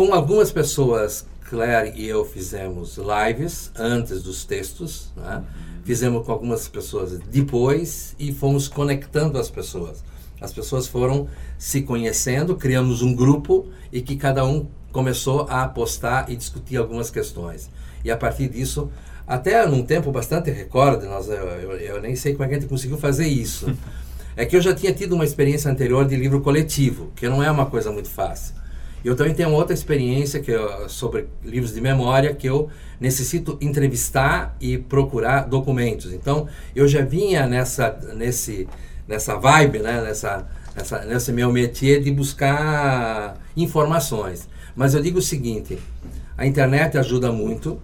Com 0.00 0.14
algumas 0.14 0.50
pessoas 0.50 1.26
Claire 1.46 1.92
e 1.94 2.08
eu 2.08 2.24
fizemos 2.24 2.96
lives 2.96 3.70
antes 3.76 4.22
dos 4.22 4.46
textos, 4.46 5.12
né? 5.14 5.36
Uhum. 5.36 5.82
fizemos 5.84 6.24
com 6.24 6.32
algumas 6.32 6.66
pessoas 6.66 7.18
depois 7.30 8.16
e 8.18 8.32
fomos 8.32 8.66
conectando 8.66 9.38
as 9.38 9.50
pessoas. 9.50 10.02
As 10.40 10.54
pessoas 10.54 10.86
foram 10.86 11.28
se 11.58 11.82
conhecendo, 11.82 12.56
criamos 12.56 13.02
um 13.02 13.14
grupo 13.14 13.68
e 13.92 14.00
que 14.00 14.16
cada 14.16 14.42
um 14.42 14.66
começou 14.90 15.42
a 15.50 15.64
apostar 15.64 16.30
e 16.30 16.36
discutir 16.36 16.78
algumas 16.78 17.10
questões. 17.10 17.68
E 18.02 18.10
a 18.10 18.16
partir 18.16 18.48
disso, 18.48 18.90
até 19.26 19.66
num 19.66 19.82
tempo 19.82 20.10
bastante 20.10 20.50
recorde, 20.50 21.04
nós, 21.04 21.28
eu, 21.28 21.34
eu, 21.34 21.72
eu 21.72 22.00
nem 22.00 22.16
sei 22.16 22.32
como 22.32 22.44
é 22.44 22.48
que 22.48 22.54
a 22.54 22.58
gente 22.58 22.70
conseguiu 22.70 22.96
fazer 22.96 23.26
isso. 23.26 23.70
é 24.34 24.46
que 24.46 24.56
eu 24.56 24.62
já 24.62 24.74
tinha 24.74 24.94
tido 24.94 25.14
uma 25.14 25.26
experiência 25.26 25.70
anterior 25.70 26.06
de 26.06 26.16
livro 26.16 26.40
coletivo, 26.40 27.12
que 27.14 27.28
não 27.28 27.42
é 27.42 27.50
uma 27.50 27.66
coisa 27.66 27.92
muito 27.92 28.08
fácil. 28.08 28.59
Eu 29.04 29.16
também 29.16 29.34
tenho 29.34 29.50
outra 29.52 29.72
experiência 29.72 30.40
que 30.40 30.50
eu, 30.50 30.88
sobre 30.88 31.26
livros 31.42 31.72
de 31.72 31.80
memória 31.80 32.34
que 32.34 32.46
eu 32.46 32.68
necessito 33.00 33.56
entrevistar 33.60 34.56
e 34.60 34.76
procurar 34.76 35.48
documentos. 35.48 36.12
Então, 36.12 36.46
eu 36.76 36.86
já 36.86 37.02
vinha 37.02 37.46
nessa 37.46 37.98
nesse 38.14 38.68
nessa 39.08 39.36
vibe, 39.36 39.78
né, 39.78 40.02
nessa 40.02 40.46
nessa 40.76 41.04
nesse 41.04 41.32
meu 41.32 41.50
métier 41.50 42.00
de 42.02 42.10
buscar 42.10 43.38
informações. 43.56 44.48
Mas 44.76 44.94
eu 44.94 45.02
digo 45.02 45.18
o 45.18 45.22
seguinte, 45.22 45.78
a 46.36 46.46
internet 46.46 46.98
ajuda 46.98 47.32
muito 47.32 47.80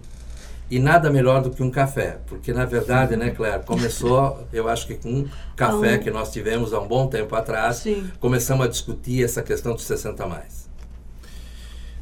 e 0.69 0.79
nada 0.79 1.09
melhor 1.09 1.41
do 1.41 1.49
que 1.49 1.63
um 1.63 1.71
café, 1.71 2.17
porque 2.27 2.51
na 2.51 2.65
verdade, 2.65 3.15
né, 3.15 3.31
Claire, 3.31 3.63
começou, 3.63 4.45
eu 4.51 4.67
acho 4.67 4.85
que 4.85 4.95
com 4.95 5.09
um 5.09 5.29
café 5.55 5.97
que 5.97 6.11
nós 6.11 6.31
tivemos 6.31 6.73
há 6.73 6.79
um 6.79 6.87
bom 6.87 7.07
tempo 7.07 7.33
atrás, 7.35 7.77
Sim. 7.77 8.09
começamos 8.19 8.65
a 8.65 8.69
discutir 8.69 9.23
essa 9.23 9.41
questão 9.41 9.73
dos 9.73 9.85
60 9.85 10.27
mais. 10.27 10.66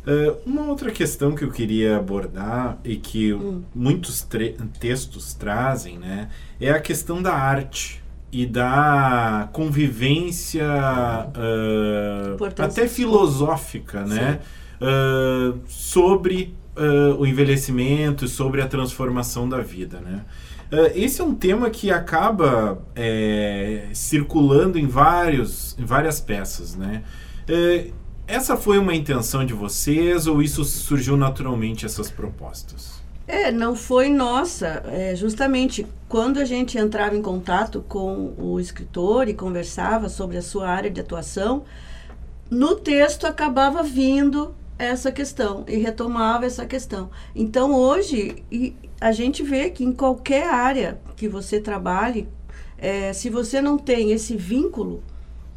Uh, 0.05 0.37
uma 0.45 0.67
outra 0.67 0.91
questão 0.91 1.33
que 1.33 1.43
eu 1.43 1.49
queria 1.49 1.97
abordar 1.97 2.77
e 2.83 2.95
que 2.95 3.33
hum. 3.33 3.63
muitos 3.73 4.25
textos 4.79 5.33
trazem, 5.33 5.97
né, 5.97 6.29
é 6.61 6.69
a 6.69 6.79
questão 6.79 7.23
da 7.23 7.33
arte 7.33 8.03
e 8.31 8.45
da 8.45 9.49
convivência 9.51 10.63
uh, 10.67 12.61
até 12.61 12.87
filosófica, 12.87 14.05
né, 14.05 14.41
uh, 14.79 15.59
sobre 15.67 16.53
o 17.17 17.25
envelhecimento, 17.25 18.27
sobre 18.27 18.61
a 18.61 18.67
transformação 18.67 19.47
da 19.47 19.61
vida, 19.61 20.01
né? 20.01 20.25
Esse 20.93 21.21
é 21.21 21.23
um 21.23 21.33
tema 21.33 21.69
que 21.69 21.89
acaba 21.89 22.83
é, 22.93 23.87
circulando 23.93 24.77
em, 24.77 24.85
vários, 24.85 25.73
em 25.79 25.85
várias 25.85 26.19
peças, 26.19 26.75
né? 26.75 27.01
Essa 28.27 28.57
foi 28.57 28.79
uma 28.79 28.95
intenção 28.95 29.45
de 29.45 29.53
vocês 29.53 30.25
ou 30.25 30.41
isso 30.41 30.63
surgiu 30.63 31.15
naturalmente, 31.15 31.85
essas 31.85 32.09
propostas? 32.09 33.03
É, 33.27 33.51
não 33.51 33.75
foi 33.75 34.09
nossa. 34.09 34.83
É, 34.87 35.15
justamente 35.15 35.85
quando 36.09 36.39
a 36.39 36.45
gente 36.45 36.77
entrava 36.77 37.15
em 37.15 37.21
contato 37.21 37.83
com 37.87 38.33
o 38.37 38.59
escritor 38.59 39.27
e 39.27 39.33
conversava 39.33 40.09
sobre 40.09 40.37
a 40.37 40.41
sua 40.41 40.67
área 40.67 40.89
de 40.89 40.99
atuação, 40.99 41.63
no 42.49 42.75
texto 42.75 43.25
acabava 43.25 43.83
vindo 43.83 44.55
essa 44.77 45.11
questão 45.11 45.63
e 45.67 45.77
retomava 45.77 46.45
essa 46.45 46.65
questão. 46.65 47.09
Então, 47.35 47.73
hoje, 47.73 48.43
a 48.99 49.11
gente 49.11 49.43
vê 49.43 49.69
que 49.69 49.83
em 49.83 49.93
qualquer 49.93 50.49
área 50.49 50.99
que 51.15 51.27
você 51.27 51.59
trabalhe, 51.59 52.27
é, 52.77 53.13
se 53.13 53.29
você 53.29 53.61
não 53.61 53.77
tem 53.77 54.11
esse 54.11 54.35
vínculo 54.35 55.03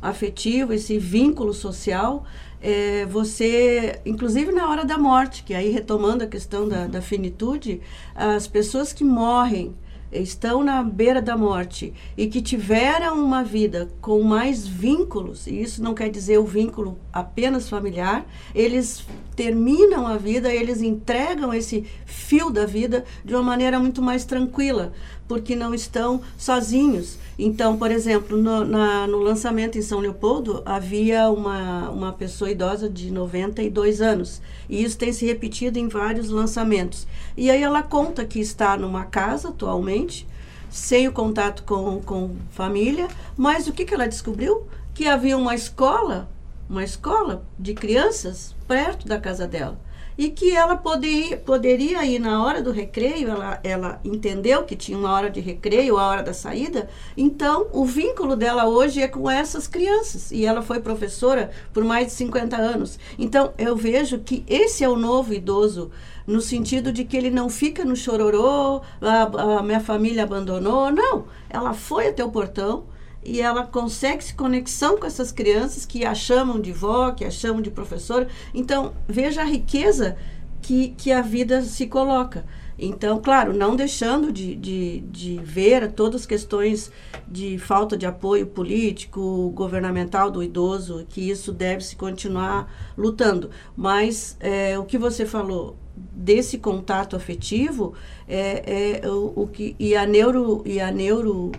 afetivo, 0.01 0.73
esse 0.73 0.99
vínculo 0.99 1.53
social, 1.53 2.25
é, 2.61 3.07
você, 3.07 4.01
inclusive 4.05 4.53
na 4.53 4.69
hora 4.69 4.85
da 4.85 4.99
morte, 4.99 5.43
que 5.43 5.55
aí 5.55 5.71
retomando 5.71 6.25
a 6.25 6.27
questão 6.27 6.69
da, 6.69 6.87
da 6.87 7.01
finitude, 7.01 7.81
as 8.15 8.47
pessoas 8.47 8.93
que 8.93 9.05
morrem 9.05 9.75
estão 10.11 10.65
na 10.65 10.83
beira 10.83 11.21
da 11.21 11.37
morte 11.37 11.93
e 12.17 12.27
que 12.27 12.41
tiveram 12.41 13.23
uma 13.23 13.45
vida 13.45 13.89
com 14.01 14.23
mais 14.23 14.67
vínculos, 14.67 15.47
e 15.47 15.61
isso 15.61 15.83
não 15.83 15.95
quer 15.95 16.09
dizer 16.09 16.39
o 16.39 16.47
vínculo 16.47 16.99
apenas 17.13 17.69
familiar, 17.69 18.27
eles 18.55 19.05
terminam 19.37 20.07
a 20.07 20.17
vida, 20.17 20.53
eles 20.53 20.81
entregam 20.83 21.53
esse 21.53 21.85
fio 22.07 22.51
da 22.51 22.67
vida 22.67 23.05
de 23.25 23.35
uma 23.35 23.43
maneira 23.43 23.79
muito 23.79 24.03
mais 24.03 24.25
tranquila, 24.25 24.93
porque 25.29 25.55
não 25.55 25.75
estão 25.75 26.23
sozinhos. 26.39 27.19
Então, 27.39 27.77
por 27.77 27.91
exemplo, 27.91 28.37
no, 28.37 28.65
na, 28.65 29.07
no 29.07 29.19
lançamento 29.19 29.79
em 29.79 29.83
São 29.83 30.01
Leopoldo, 30.01 30.63
havia 30.65 31.29
uma, 31.29 31.91
uma 31.91 32.13
pessoa 32.13 32.51
idosa 32.51 32.89
de 32.89 33.11
92 33.11 34.01
anos. 34.01 34.41
E 34.69 34.83
isso 34.83 34.97
tem 34.97 35.13
se 35.13 35.27
repetido 35.27 35.79
em 35.79 35.87
vários 35.87 36.31
lançamentos. 36.31 37.07
E 37.37 37.51
aí 37.51 37.63
ela 37.63 37.83
conta 37.83 38.25
que 38.25 38.41
está 38.41 38.77
numa 38.77 39.05
casa 39.05 39.51
atualmente, 39.51 40.27
sem 40.71 41.07
o 41.07 41.13
contato 41.13 41.63
com, 41.63 42.01
com 42.01 42.35
família, 42.51 43.07
mas 43.37 43.69
o 43.69 43.73
que, 43.73 43.85
que 43.85 43.95
ela 43.95 44.09
descobriu? 44.09 44.67
Que 44.95 45.07
havia 45.07 45.37
uma 45.37 45.55
escola, 45.55 46.29
uma 46.69 46.83
escola 46.83 47.45
de 47.59 47.75
crianças 47.75 48.55
perto 48.67 49.07
da 49.07 49.21
casa 49.21 49.47
dela 49.47 49.79
e 50.19 50.31
que 50.31 50.51
ela 50.51 50.77
poderia, 50.77 51.37
poderia 51.37 52.05
ir 52.05 52.19
na 52.19 52.45
hora 52.45 52.61
do 52.61 52.73
recreio, 52.73 53.29
ela, 53.29 53.61
ela 53.63 54.01
entendeu 54.05 54.65
que 54.65 54.75
tinha 54.75 54.99
uma 54.99 55.13
hora 55.13 55.31
de 55.31 55.39
recreio, 55.39 55.97
a 55.97 56.09
hora 56.09 56.25
da 56.25 56.35
saída, 56.35 56.91
então 57.17 57.69
o 57.73 57.85
vínculo 57.85 58.35
dela 58.35 58.67
hoje 58.67 59.01
é 59.01 59.07
com 59.07 59.31
essas 59.31 59.69
crianças, 59.69 60.33
e 60.33 60.45
ela 60.45 60.61
foi 60.61 60.81
professora 60.81 61.53
por 61.73 61.85
mais 61.85 62.09
de 62.09 62.13
50 62.15 62.57
anos. 62.57 62.99
Então 63.17 63.53
eu 63.57 63.77
vejo 63.77 64.19
que 64.19 64.45
esse 64.49 64.83
é 64.83 64.89
o 64.89 64.97
novo 64.97 65.33
idoso, 65.33 65.93
no 66.27 66.41
sentido 66.41 66.93
de 66.93 67.05
que 67.05 67.17
ele 67.17 67.31
não 67.31 67.49
fica 67.49 67.85
no 67.85 67.95
chororô, 67.95 68.83
a, 69.01 69.59
a 69.61 69.63
minha 69.63 69.81
família 69.81 70.25
abandonou, 70.25 70.91
não, 70.91 71.27
ela 71.49 71.73
foi 71.73 72.09
até 72.09 72.25
o 72.25 72.31
portão, 72.31 72.85
e 73.25 73.41
ela 73.41 73.67
consegue 73.67 74.25
se 74.25 74.35
conexão 74.35 74.99
com 74.99 75.07
essas 75.07 75.33
crianças 75.33 75.85
que 75.85 76.05
a 76.05 76.15
chamam 76.15 76.61
de 76.61 76.73
vó, 76.73 77.11
que 77.11 77.25
a 77.25 77.31
chamam 77.31 77.61
de 77.61 77.71
professora. 77.71 78.29
Então, 78.55 78.93
veja 79.07 79.43
a 79.43 79.45
riqueza 79.45 80.17
que, 80.63 80.91
que 80.97 81.13
a 81.13 81.23
vida 81.23 81.63
se 81.63 81.87
coloca. 81.87 82.45
Então, 82.79 83.21
claro, 83.21 83.53
não 83.53 83.75
deixando 83.75 84.31
de, 84.31 84.55
de, 84.55 85.01
de 85.01 85.41
ver 85.43 85.91
todas 85.93 86.21
as 86.21 86.27
questões 86.27 86.93
de 87.27 87.59
falta 87.59 87.97
de 87.97 88.07
apoio 88.07 88.47
político, 88.47 89.51
governamental 89.51 90.31
do 90.31 90.43
idoso, 90.43 91.05
que 91.09 91.29
isso 91.29 91.53
deve 91.53 91.83
se 91.83 91.97
continuar 91.97 92.73
lutando. 92.97 93.51
Mas 93.77 94.37
é, 94.39 94.79
o 94.79 94.85
que 94.85 94.97
você 94.97 95.27
falou 95.27 95.77
desse 95.97 96.59
contato 96.59 97.17
afetivo 97.17 97.95
é, 98.29 99.01
é 99.03 99.09
o, 99.09 99.33
o, 99.35 99.49
que 99.49 99.75
e 99.79 99.97
a 99.97 100.07
neuro 100.07 100.63
e 100.65 100.81
a 100.81 100.93
neuro 100.93 101.51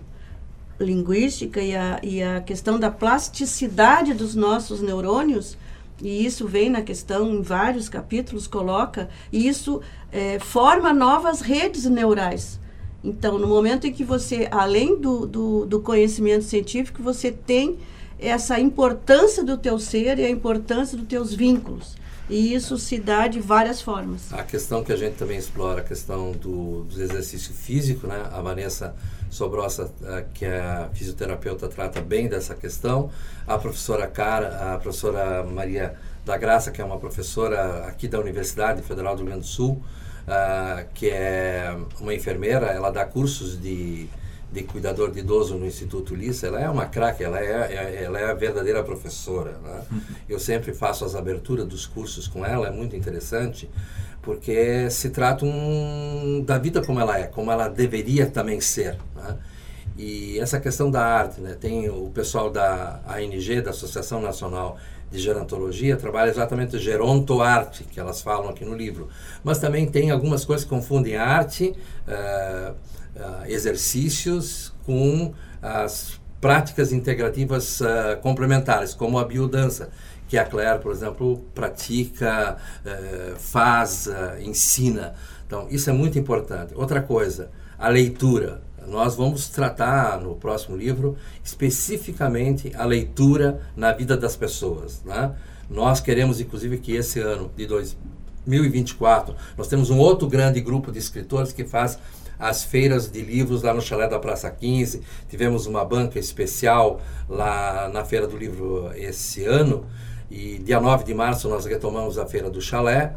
linguística 0.80 1.62
e 1.62 1.76
a, 1.76 2.00
e 2.02 2.22
a 2.22 2.42
questão 2.42 2.80
da 2.80 2.90
plasticidade 2.90 4.14
dos 4.14 4.36
nossos 4.36 4.82
neurônios, 4.82 5.58
e 6.02 6.26
isso 6.26 6.48
vem 6.48 6.70
na 6.70 6.82
questão, 6.82 7.30
em 7.34 7.42
vários 7.42 7.90
capítulos, 7.90 8.48
coloca, 8.48 9.10
e 9.32 9.48
isso 9.48 9.82
é, 10.12 10.40
forma 10.40 10.94
novas 10.94 11.42
redes 11.42 11.86
neurais. 11.86 12.60
Então, 13.04 13.38
no 13.38 13.48
momento 13.48 13.86
em 13.86 13.94
que 13.94 14.04
você, 14.04 14.48
além 14.52 15.00
do, 15.00 15.26
do, 15.26 15.66
do 15.66 15.80
conhecimento 15.80 16.44
científico, 16.44 17.02
você 17.02 17.32
tem 17.32 17.78
essa 18.18 18.60
importância 18.60 19.44
do 19.44 19.58
teu 19.58 19.80
ser 19.80 20.20
e 20.20 20.26
a 20.26 20.30
importância 20.30 20.98
dos 20.98 21.08
teus 21.08 21.34
vínculos. 21.34 21.98
E 22.30 22.54
isso 22.54 22.78
se 22.78 23.00
dá 23.00 23.28
de 23.28 23.40
várias 23.40 23.82
formas. 23.82 24.32
A 24.32 24.44
questão 24.44 24.84
que 24.84 24.92
a 24.92 24.96
gente 24.96 25.16
também 25.16 25.38
explora, 25.38 25.82
a 25.82 25.84
questão 25.84 26.32
do, 26.32 26.84
do 26.84 27.02
exercício 27.02 27.54
físico, 27.54 28.06
né? 28.06 28.24
A 28.32 28.40
Vanessa 28.42 28.94
Sobrossa, 29.30 29.92
eh, 30.04 30.26
que 30.34 30.46
a 30.46 30.90
fisioterapeuta, 30.94 31.68
trata 31.68 32.02
bem 32.02 32.28
dessa 32.28 32.56
questão. 32.56 33.10
A 33.48 33.58
professora 33.58 34.08
Cara, 34.08 34.74
a 34.74 34.78
professora 34.78 35.44
Maria 35.44 35.96
da 36.26 36.38
Graça, 36.38 36.72
que 36.72 36.82
é 36.82 36.86
uma 36.86 36.98
professora 36.98 37.86
aqui 37.86 38.08
da 38.08 38.20
Universidade 38.20 38.82
Federal 38.82 39.16
do 39.16 39.20
Rio 39.20 39.28
Grande 39.28 39.42
do 39.42 39.48
Sul, 39.48 39.82
uh, 40.28 40.86
que 40.94 41.10
é 41.10 41.76
uma 42.00 42.14
enfermeira, 42.14 42.68
ela 42.68 42.92
dá 42.92 43.06
cursos 43.06 43.60
de 43.60 44.10
de 44.52 44.64
cuidador 44.64 45.12
de 45.12 45.20
idoso 45.20 45.58
no 45.58 45.66
Instituto 45.66 46.14
Ulisses, 46.14 46.44
ela 46.44 46.60
é 46.60 46.70
uma 46.70 46.88
craque, 46.88 47.24
ela 47.24 47.40
é, 47.40 47.72
é, 47.72 48.04
ela 48.04 48.20
é 48.20 48.32
a 48.32 48.34
verdadeira 48.34 48.84
professora. 48.84 49.52
Né? 49.64 49.84
Uhum. 49.92 50.02
Eu 50.28 50.40
sempre 50.40 50.74
faço 50.74 51.06
as 51.06 51.16
aberturas 51.16 51.68
dos 51.68 51.86
cursos 51.86 52.28
com 52.28 52.44
ela, 52.44 52.68
é 52.68 52.72
muito 52.72 52.96
interessante, 52.96 53.70
porque 54.22 54.90
se 54.90 55.10
trata 55.10 55.46
um, 55.46 56.44
da 56.46 56.58
vida 56.58 56.84
como 56.84 57.00
ela 57.00 57.18
é, 57.18 57.24
como 57.24 57.52
ela 57.52 57.68
deveria 57.68 58.28
também 58.28 58.60
ser. 58.60 58.98
Né? 59.16 59.38
E 59.98 60.40
essa 60.40 60.60
questão 60.60 60.90
da 60.90 61.04
arte, 61.04 61.42
né? 61.42 61.58
tem 61.60 61.90
o 61.90 62.10
pessoal 62.10 62.50
da 62.50 63.02
ANG, 63.08 63.62
da 63.62 63.72
Associação 63.72 64.22
Nacional 64.22 64.78
de 65.12 65.20
Gerontologia, 65.20 65.98
trabalha 65.98 66.30
exatamente 66.30 66.78
gerontoarte, 66.78 67.84
que 67.84 68.00
elas 68.00 68.22
falam 68.22 68.50
aqui 68.50 68.64
no 68.64 68.76
livro. 68.76 69.10
Mas 69.44 69.58
também 69.58 69.88
tem 69.88 70.12
algumas 70.12 70.46
coisas 70.46 70.64
que 70.64 70.70
confundem 70.70 71.16
arte... 71.18 71.76
Uh, 72.08 72.76
uh, 73.16 73.46
exercícios 73.46 74.74
com 74.86 75.34
as 75.62 76.20
práticas 76.40 76.92
integrativas 76.92 77.82
uh, 77.82 78.18
complementares, 78.22 78.94
como 78.94 79.20
a 79.20 79.26
biodança, 79.26 79.90
que 80.30 80.38
a 80.38 80.46
Claire, 80.46 80.80
por 80.80 80.94
exemplo, 80.94 81.44
pratica, 81.54 82.56
uh, 82.86 83.36
faz, 83.38 84.08
ensina. 84.40 85.16
Então, 85.46 85.68
isso 85.70 85.90
é 85.90 85.94
muito 85.94 86.18
importante. 86.18 86.74
Outra 86.76 87.02
coisa, 87.02 87.50
a 87.78 87.90
leitura. 87.90 88.62
Nós 88.88 89.16
vamos 89.16 89.50
tratar 89.50 90.20
no 90.22 90.36
próximo 90.36 90.78
livro 90.78 91.18
especificamente 91.44 92.72
a 92.76 92.86
leitura 92.86 93.60
na 93.76 93.92
vida 93.92 94.16
das 94.16 94.36
pessoas. 94.36 95.04
Né? 95.04 95.36
Nós 95.70 96.00
queremos, 96.00 96.40
inclusive, 96.40 96.78
que 96.78 96.94
esse 96.96 97.20
ano 97.20 97.52
de 97.56 97.66
2024 97.66 99.36
nós 99.58 99.68
temos 99.68 99.90
um 99.90 99.98
outro 99.98 100.28
grande 100.28 100.62
grupo 100.62 100.92
de 100.92 101.00
escritores 101.00 101.52
que 101.52 101.64
faz 101.64 102.00
as 102.40 102.64
feiras 102.64 103.12
de 103.12 103.22
livros 103.22 103.64
lá 103.64 103.74
no 103.74 103.82
Chalé 103.82 104.08
da 104.08 104.18
Praça 104.18 104.50
15. 104.50 105.02
Tivemos 105.28 105.68
uma 105.68 105.84
banca 105.84 106.18
especial 106.18 107.02
lá 107.28 107.90
na 107.94 108.06
Feira 108.06 108.26
do 108.26 108.38
Livro 108.38 108.92
esse 108.96 109.44
ano. 109.44 109.86
E 110.30 110.60
dia 110.60 110.80
9 110.80 111.04
de 111.04 111.14
março 111.14 111.50
nós 111.50 111.66
retomamos 111.66 112.18
a 112.18 112.26
Feira 112.26 112.50
do 112.50 112.62
Chalé, 112.62 113.16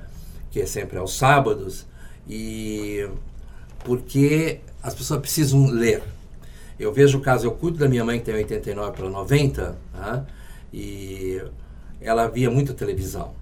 que 0.50 0.60
é 0.60 0.66
sempre 0.66 0.98
aos 0.98 1.16
sábados, 1.16 1.86
e 2.28 3.08
porque 3.84 4.60
as 4.82 4.94
pessoas 4.94 5.20
precisam 5.20 5.66
ler. 5.66 6.02
Eu 6.78 6.92
vejo 6.92 7.18
o 7.18 7.20
caso, 7.20 7.46
eu 7.46 7.52
cuido 7.52 7.78
da 7.78 7.88
minha 7.88 8.04
mãe 8.04 8.18
que 8.18 8.24
tem 8.24 8.34
89 8.34 8.92
para 8.92 9.08
90, 9.08 9.78
tá? 9.92 10.26
e 10.72 11.40
ela 12.00 12.26
via 12.28 12.50
muita 12.50 12.72
televisão. 12.72 13.34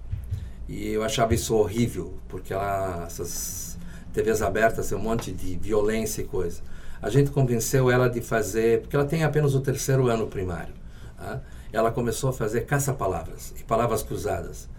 E 0.67 0.89
eu 0.89 1.03
achava 1.03 1.33
isso 1.33 1.55
horrível, 1.55 2.13
porque 2.27 2.53
ela, 2.53 3.05
essas 3.07 3.77
TVs 4.13 4.41
abertas 4.41 4.91
um 4.91 4.99
monte 4.99 5.31
de 5.31 5.55
violência 5.55 6.21
e 6.21 6.25
coisa. 6.25 6.61
A 7.01 7.09
gente 7.09 7.31
convenceu 7.31 7.89
ela 7.89 8.09
de 8.09 8.21
fazer, 8.21 8.81
porque 8.81 8.95
ela 8.95 9.05
tem 9.05 9.23
apenas 9.23 9.55
o 9.55 9.61
terceiro 9.61 10.07
ano 10.07 10.27
primário. 10.27 10.73
Tá? 11.17 11.41
Ela 11.73 11.91
começou 11.91 12.29
a 12.29 12.33
fazer 12.33 12.61
caça-palavras 12.61 13.53
e 13.59 13.63
palavras 13.63 14.03
cruzadas. 14.03 14.69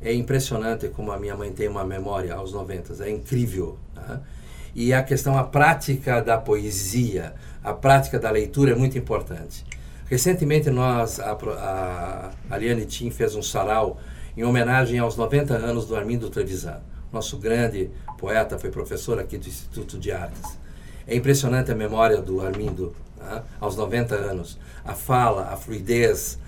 É 0.00 0.12
impressionante 0.12 0.88
como 0.88 1.12
a 1.12 1.18
minha 1.18 1.36
mãe 1.36 1.52
tem 1.52 1.66
uma 1.66 1.84
memória 1.84 2.34
aos 2.34 2.52
90, 2.52 3.04
é 3.04 3.10
incrível. 3.10 3.78
Tá? 3.94 4.20
E 4.74 4.92
a 4.92 5.02
questão, 5.02 5.38
a 5.38 5.44
prática 5.44 6.20
da 6.20 6.36
poesia, 6.36 7.34
a 7.62 7.72
prática 7.72 8.18
da 8.18 8.30
leitura 8.30 8.72
é 8.72 8.74
muito 8.74 8.98
importante. 8.98 9.64
Recentemente 10.06 10.68
nós, 10.68 11.18
a, 11.20 11.32
a, 11.32 12.30
a 12.50 12.58
Liane 12.58 12.84
Tim 12.84 13.10
fez 13.10 13.34
um 13.34 13.42
sarau 13.42 13.98
em 14.36 14.44
homenagem 14.44 14.98
aos 14.98 15.16
90 15.16 15.54
anos 15.54 15.86
do 15.86 15.96
Armindo 15.96 16.28
Trevisan. 16.28 16.80
Nosso 17.12 17.38
grande 17.38 17.90
poeta, 18.18 18.58
foi 18.58 18.70
professor 18.70 19.18
aqui 19.18 19.38
do 19.38 19.48
Instituto 19.48 19.98
de 19.98 20.10
Artes. 20.10 20.58
É 21.06 21.14
impressionante 21.14 21.70
a 21.70 21.74
memória 21.74 22.20
do 22.20 22.40
Armindo, 22.40 22.94
tá? 23.24 23.44
aos 23.60 23.76
90 23.76 24.14
anos. 24.14 24.58
A 24.84 24.94
fala, 24.94 25.48
a 25.52 25.56
fluidez, 25.56 26.38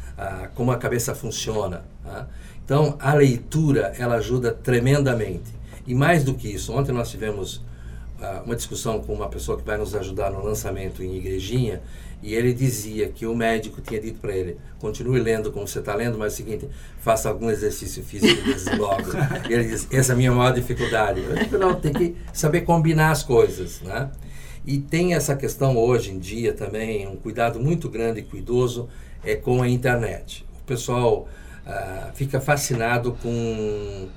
como 0.54 0.70
a 0.70 0.76
cabeça 0.76 1.14
funciona. 1.14 1.84
Tá? 2.04 2.26
Então, 2.64 2.96
a 2.98 3.14
leitura, 3.14 3.94
ela 3.98 4.16
ajuda 4.16 4.52
tremendamente. 4.52 5.54
E 5.86 5.94
mais 5.94 6.24
do 6.24 6.34
que 6.34 6.48
isso, 6.48 6.72
ontem 6.72 6.92
nós 6.92 7.10
tivemos 7.10 7.56
uh, 7.56 8.42
uma 8.44 8.56
discussão 8.56 9.00
com 9.00 9.12
uma 9.12 9.28
pessoa 9.28 9.56
que 9.56 9.64
vai 9.64 9.78
nos 9.78 9.94
ajudar 9.94 10.32
no 10.32 10.42
lançamento 10.42 11.02
em 11.02 11.16
Igrejinha, 11.16 11.80
e 12.22 12.34
ele 12.34 12.52
dizia 12.52 13.08
que 13.08 13.26
o 13.26 13.36
médico 13.36 13.80
tinha 13.80 14.00
dito 14.00 14.18
para 14.18 14.34
ele: 14.34 14.56
continue 14.80 15.20
lendo 15.20 15.52
como 15.52 15.68
você 15.68 15.78
está 15.78 15.94
lendo, 15.94 16.18
mas 16.18 16.32
é 16.32 16.34
o 16.34 16.36
seguinte, 16.36 16.68
faça 16.98 17.28
algum 17.28 17.50
exercício 17.50 18.02
físico 18.02 18.42
desde 18.42 18.74
logo. 18.74 19.10
e 19.48 19.52
ele 19.52 19.64
diz: 19.64 19.86
essa 19.92 20.12
é 20.12 20.14
a 20.14 20.16
minha 20.16 20.32
maior 20.32 20.52
dificuldade. 20.52 21.20
Eu 21.20 21.36
digo, 21.36 21.58
não, 21.58 21.74
tem 21.74 21.92
que 21.92 22.16
saber 22.32 22.62
combinar 22.62 23.10
as 23.12 23.22
coisas, 23.22 23.80
né? 23.82 24.10
E 24.66 24.78
tem 24.78 25.14
essa 25.14 25.36
questão 25.36 25.76
hoje 25.76 26.10
em 26.10 26.18
dia 26.18 26.52
também, 26.52 27.06
um 27.06 27.14
cuidado 27.14 27.60
muito 27.60 27.88
grande 27.88 28.18
e 28.18 28.22
cuidoso 28.24 28.88
é 29.24 29.36
com 29.36 29.62
a 29.62 29.68
internet. 29.68 30.44
O 30.60 30.64
pessoal 30.64 31.28
uh, 31.64 32.12
fica 32.14 32.40
fascinado 32.40 33.16
com, 33.22 34.08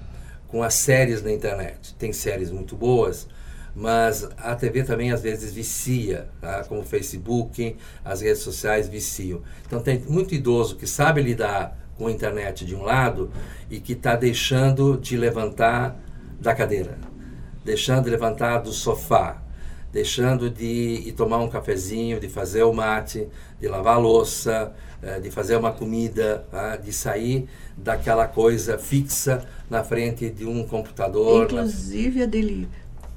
com 0.47 0.63
as 0.63 0.73
séries 0.73 1.21
na 1.21 1.31
internet. 1.31 1.93
Tem 1.99 2.11
séries 2.11 2.49
muito 2.49 2.75
boas, 2.75 3.27
mas 3.75 4.27
a 4.37 4.55
TV 4.55 4.83
também 4.83 5.11
às 5.11 5.21
vezes 5.21 5.53
vicia, 5.53 6.27
tá? 6.41 6.63
como 6.63 6.81
o 6.81 6.83
Facebook, 6.83 7.77
as 8.03 8.21
redes 8.21 8.41
sociais 8.41 8.89
viciam. 8.89 9.43
Então 9.67 9.79
tem 9.79 9.99
muito 9.99 10.33
idoso 10.33 10.77
que 10.77 10.87
sabe 10.87 11.21
lidar 11.21 11.77
com 11.95 12.07
a 12.07 12.11
internet 12.11 12.65
de 12.65 12.75
um 12.75 12.81
lado 12.81 13.29
e 13.69 13.79
que 13.79 13.93
está 13.93 14.15
deixando 14.15 14.97
de 14.97 15.15
levantar 15.15 15.95
da 16.41 16.55
cadeira, 16.55 16.97
deixando 17.63 18.05
de 18.05 18.09
levantar 18.09 18.59
do 18.59 18.71
sofá, 18.71 19.43
deixando 19.91 20.49
de 20.49 20.65
ir 21.07 21.13
tomar 21.13 21.39
um 21.39 21.49
cafezinho, 21.49 22.19
de 22.19 22.29
fazer 22.29 22.63
o 22.63 22.73
mate, 22.73 23.27
de 23.59 23.67
lavar 23.67 23.95
a 23.95 23.99
louça, 23.99 24.73
eh, 25.01 25.19
de 25.19 25.31
fazer 25.31 25.55
uma 25.55 25.71
comida, 25.71 26.45
tá? 26.51 26.75
de 26.75 26.93
sair 26.93 27.47
daquela 27.75 28.27
coisa 28.27 28.77
fixa 28.77 29.45
na 29.69 29.83
frente 29.83 30.29
de 30.29 30.45
um 30.45 30.63
computador. 30.65 31.45
Inclusive, 31.45 32.23
Adeli, 32.23 32.67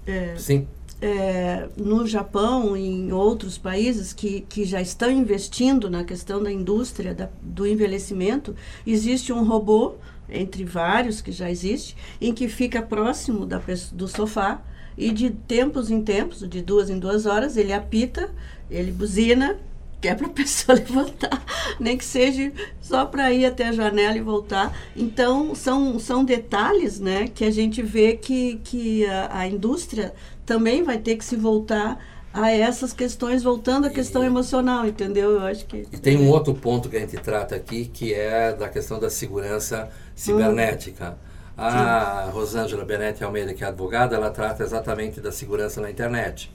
é, 0.06 0.34
Sim. 0.36 0.66
É, 1.00 1.68
no 1.76 2.06
Japão 2.06 2.76
e 2.76 2.86
em 2.86 3.12
outros 3.12 3.58
países 3.58 4.12
que, 4.12 4.42
que 4.42 4.64
já 4.64 4.80
estão 4.80 5.10
investindo 5.10 5.90
na 5.90 6.04
questão 6.04 6.40
da 6.40 6.52
indústria 6.52 7.12
da, 7.12 7.28
do 7.42 7.66
envelhecimento, 7.66 8.54
existe 8.86 9.32
um 9.32 9.44
robô, 9.44 9.94
entre 10.30 10.64
vários 10.64 11.20
que 11.20 11.32
já 11.32 11.50
existe, 11.50 11.96
em 12.20 12.32
que 12.32 12.48
fica 12.48 12.80
próximo 12.80 13.44
da, 13.44 13.60
do 13.92 14.06
sofá 14.06 14.62
e 14.96 15.10
de 15.10 15.30
tempos 15.30 15.90
em 15.90 16.02
tempos, 16.02 16.48
de 16.48 16.62
duas 16.62 16.90
em 16.90 16.98
duas 16.98 17.26
horas, 17.26 17.56
ele 17.56 17.72
apita, 17.72 18.30
ele 18.70 18.92
buzina 18.92 19.58
que 20.02 20.08
é 20.08 20.14
para 20.16 20.26
a 20.26 20.30
pessoa 20.34 20.76
levantar, 20.76 21.42
nem 21.78 21.96
que 21.96 22.04
seja 22.04 22.52
só 22.80 23.06
para 23.06 23.32
ir 23.32 23.46
até 23.46 23.68
a 23.68 23.72
janela 23.72 24.16
e 24.16 24.20
voltar. 24.20 24.76
Então, 24.96 25.54
são, 25.54 25.98
são 25.98 26.24
detalhes 26.24 26.98
né, 26.98 27.28
que 27.28 27.44
a 27.44 27.50
gente 27.50 27.80
vê 27.80 28.14
que, 28.14 28.60
que 28.64 29.06
a, 29.06 29.38
a 29.38 29.48
indústria 29.48 30.12
também 30.44 30.82
vai 30.82 30.98
ter 30.98 31.16
que 31.16 31.24
se 31.24 31.36
voltar 31.36 32.04
a 32.34 32.50
essas 32.50 32.92
questões, 32.92 33.42
voltando 33.42 33.86
à 33.86 33.90
questão 33.90 34.24
emocional, 34.24 34.86
entendeu? 34.86 35.32
Eu 35.32 35.42
acho 35.42 35.66
que. 35.66 35.86
E 35.92 35.98
tem 35.98 36.16
um 36.16 36.30
outro 36.30 36.54
ponto 36.54 36.88
que 36.88 36.96
a 36.96 37.00
gente 37.00 37.16
trata 37.18 37.54
aqui, 37.54 37.84
que 37.84 38.14
é 38.14 38.52
da 38.54 38.68
questão 38.68 38.98
da 38.98 39.10
segurança 39.10 39.90
cibernética. 40.16 41.10
Hum. 41.10 41.31
A 41.62 42.24
Sim. 42.26 42.32
Rosângela 42.32 42.84
Benetti 42.84 43.22
Almeida, 43.22 43.54
que 43.54 43.62
é 43.62 43.68
advogada, 43.68 44.16
ela 44.16 44.30
trata 44.30 44.64
exatamente 44.64 45.20
da 45.20 45.30
segurança 45.30 45.80
na 45.80 45.90
internet. 45.90 46.52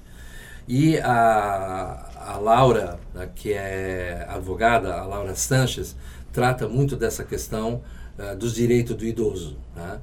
E 0.68 0.98
a, 1.00 2.34
a 2.34 2.38
Laura, 2.38 3.00
né, 3.14 3.30
que 3.34 3.54
é 3.54 4.26
advogada, 4.28 4.94
a 4.94 5.06
Laura 5.06 5.34
Sanches, 5.34 5.96
trata 6.34 6.68
muito 6.68 6.98
dessa 6.98 7.24
questão 7.24 7.82
uh, 8.20 8.36
dos 8.36 8.54
direitos 8.54 8.96
do 8.98 9.06
idoso. 9.06 9.58
Né? 9.74 10.00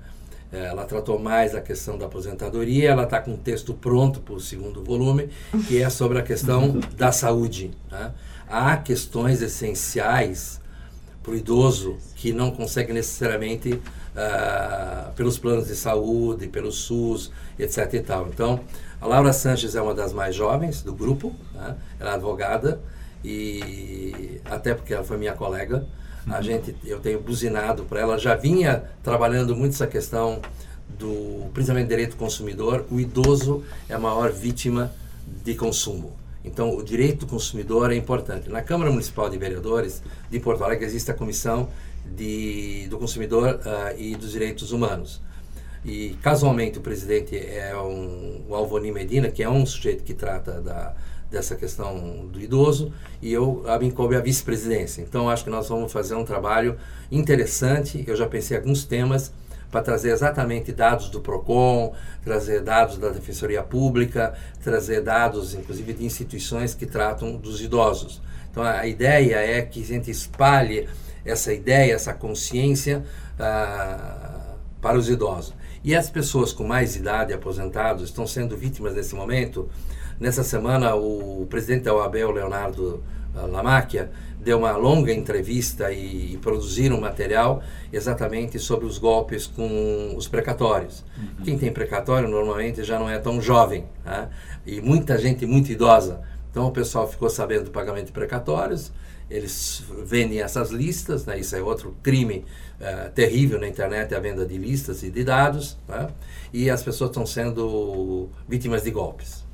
Ela 0.51 0.85
tratou 0.85 1.19
mais 1.19 1.55
a 1.55 1.61
questão 1.61 1.99
da 1.99 2.07
aposentadoria, 2.07 2.91
ela 2.91 3.03
está 3.03 3.21
com 3.21 3.33
um 3.33 3.37
texto 3.37 3.75
pronto 3.75 4.21
para 4.21 4.35
o 4.35 4.41
segundo 4.41 4.83
volume, 4.83 5.29
que 5.67 5.83
é 5.83 5.91
sobre 5.91 6.19
a 6.19 6.23
questão 6.23 6.79
da 6.97 7.13
saúde. 7.13 7.73
Né? 7.91 8.13
Há 8.49 8.77
questões 8.77 9.43
essenciais 9.43 10.61
para 11.23 11.33
o 11.33 11.37
idoso 11.37 11.97
que 12.15 12.33
não 12.33 12.51
consegue 12.51 12.93
necessariamente 12.93 13.81
uh, 14.15 15.13
pelos 15.13 15.39
planos 15.39 15.67
de 15.67 15.77
saúde, 15.77 16.49
pelo 16.49 16.73
SUS, 16.73 17.31
etc. 17.59 17.95
E 17.95 18.01
tal. 18.01 18.29
Então, 18.29 18.61
a 19.01 19.07
Laura 19.07 19.33
Sanches 19.33 19.75
é 19.75 19.83
uma 19.83 19.95
das 19.95 20.13
mais 20.13 20.35
jovens 20.35 20.83
do 20.83 20.95
grupo, 20.95 21.35
né? 21.53 21.77
ela 21.99 22.13
é 22.13 22.15
advogada 22.15 22.81
e 23.25 24.41
até 24.45 24.75
porque 24.75 24.93
ela 24.93 25.05
foi 25.05 25.17
minha 25.17 25.33
colega, 25.33 25.87
a 26.27 26.37
uhum. 26.37 26.43
gente 26.43 26.77
eu 26.85 27.01
tenho 27.01 27.21
buzinado 27.21 27.85
para 27.85 28.01
ela, 28.01 28.19
já 28.19 28.35
vinha 28.35 28.85
trabalhando 29.03 29.55
muito 29.55 29.73
essa 29.73 29.87
questão 29.87 30.41
do 30.99 31.51
principalmente 31.53 31.89
direito 31.89 32.13
do 32.13 32.17
consumidor. 32.17 32.87
O 32.91 33.01
idoso 33.01 33.63
é 33.89 33.95
a 33.95 33.99
maior 33.99 34.31
vítima 34.33 34.93
de 35.43 35.55
consumo. 35.55 36.13
Então, 36.45 36.77
o 36.77 36.83
direito 36.83 37.21
do 37.21 37.27
consumidor 37.27 37.91
é 37.91 37.97
importante. 37.97 38.51
Na 38.51 38.61
Câmara 38.61 38.91
Municipal 38.91 39.31
de 39.31 39.39
Vereadores 39.39 40.03
de 40.31 40.39
Porto 40.39 40.63
Alegre 40.63 40.85
existe 40.85 41.11
a 41.11 41.15
Comissão 41.15 41.71
de, 42.05 42.87
do 42.89 42.99
Consumidor 42.99 43.61
uh, 43.65 43.99
e 43.99 44.15
dos 44.17 44.33
Direitos 44.33 44.73
Humanos. 44.73 45.23
E 45.85 46.17
casualmente 46.23 46.79
o 46.79 46.81
presidente 46.81 47.37
é 47.37 47.77
um, 47.77 48.43
o 48.49 48.55
Alvoni 48.55 48.91
Medina, 48.91 49.31
que 49.31 49.43
é 49.43 49.49
um 49.49 49.67
sujeito 49.67 50.03
que 50.03 50.15
trata 50.15 50.61
da, 50.61 50.95
dessa 51.31 51.55
questão 51.57 52.27
do 52.27 52.41
idoso, 52.41 52.93
e 53.21 53.33
eu 53.33 53.63
a 53.67 53.75
a 53.75 54.21
vice-presidência. 54.21 55.03
Então 55.03 55.29
acho 55.29 55.45
que 55.45 55.51
nós 55.51 55.69
vamos 55.69 55.93
fazer 55.93 56.15
um 56.15 56.25
trabalho 56.25 56.79
interessante. 57.13 58.03
Eu 58.07 58.17
já 58.17 58.27
pensei 58.27 58.57
em 58.57 58.61
alguns 58.61 58.85
temas 58.85 59.31
para 59.71 59.83
trazer 59.83 60.13
exatamente 60.13 60.73
dados 60.73 61.11
do 61.11 61.21
Procon, 61.21 61.93
trazer 62.23 62.63
dados 62.63 62.97
da 62.97 63.09
Defensoria 63.09 63.63
Pública, 63.63 64.33
trazer 64.63 65.03
dados 65.03 65.53
inclusive 65.53 65.93
de 65.93 66.05
instituições 66.05 66.75
que 66.75 66.87
tratam 66.87 67.37
dos 67.37 67.61
idosos. 67.61 68.23
Então 68.51 68.63
a 68.63 68.87
ideia 68.87 69.37
é 69.37 69.61
que 69.61 69.83
a 69.83 69.85
gente 69.85 70.11
espalhe 70.11 70.89
essa 71.25 71.53
ideia, 71.53 71.95
essa 71.95 72.13
consciência 72.13 73.05
uh, 73.35 74.59
para 74.81 74.99
os 74.99 75.09
idosos. 75.09 75.55
E 75.83 75.95
as 75.95 76.09
pessoas 76.09 76.53
com 76.53 76.65
mais 76.65 76.97
idade, 76.97 77.33
aposentados, 77.33 78.05
estão 78.05 78.27
sendo 78.27 78.57
vítimas 78.57 78.95
nesse 78.95 79.15
momento. 79.15 79.69
Nessa 80.19 80.43
semana, 80.43 80.95
o 80.95 81.47
presidente 81.51 81.85
da 81.85 81.95
OAB, 81.95 82.15
Leonardo 82.15 83.03
ah, 83.35 83.47
Lamáquia, 83.47 84.11
deu 84.41 84.59
uma 84.59 84.77
longa 84.77 85.13
entrevista 85.13 85.91
e, 85.91 86.35
e 86.35 86.37
produziram 86.39 86.97
um 86.97 87.01
material 87.01 87.63
exatamente 87.93 88.59
sobre 88.59 88.87
os 88.87 88.99
golpes 88.99 89.47
com 89.47 90.15
os 90.17 90.29
precatórios. 90.29 91.05
Uhum. 91.17 91.45
Quem 91.45 91.59
tem 91.59 91.73
precatório 91.73 92.29
normalmente 92.29 92.85
já 92.85 92.99
não 92.99 93.09
é 93.09 93.19
tão 93.19 93.41
jovem, 93.41 93.85
né? 94.05 94.29
e 94.67 94.81
muita 94.81 95.19
gente 95.19 95.45
muito 95.47 95.73
idosa. 95.73 96.21
Então 96.51 96.67
o 96.67 96.71
pessoal 96.71 97.09
ficou 97.09 97.29
sabendo 97.29 97.65
do 97.65 97.71
pagamento 97.71 98.07
de 98.07 98.13
precatórios, 98.13 98.93
eles 99.31 99.83
vendem 100.05 100.41
essas 100.41 100.71
listas, 100.71 101.25
né? 101.27 101.39
isso 101.39 101.57
é 101.57 101.63
outro 101.63 101.97
crime 102.03 102.45
uh, 102.81 103.11
terrível 103.13 103.59
na 103.59 103.69
internet, 103.69 104.15
a 104.15 104.21
venda 104.21 104.45
de 104.45 104.57
listas 104.57 105.03
e 105.03 105.11
de 105.11 105.25
dados, 105.25 105.79
né? 105.89 106.09
e 106.53 106.71
as 106.71 106.83
pessoas 106.83 107.11
estão 107.11 107.27
sendo 107.27 108.29
vítimas 108.49 108.83
de 108.83 108.91
golpes. 108.91 109.45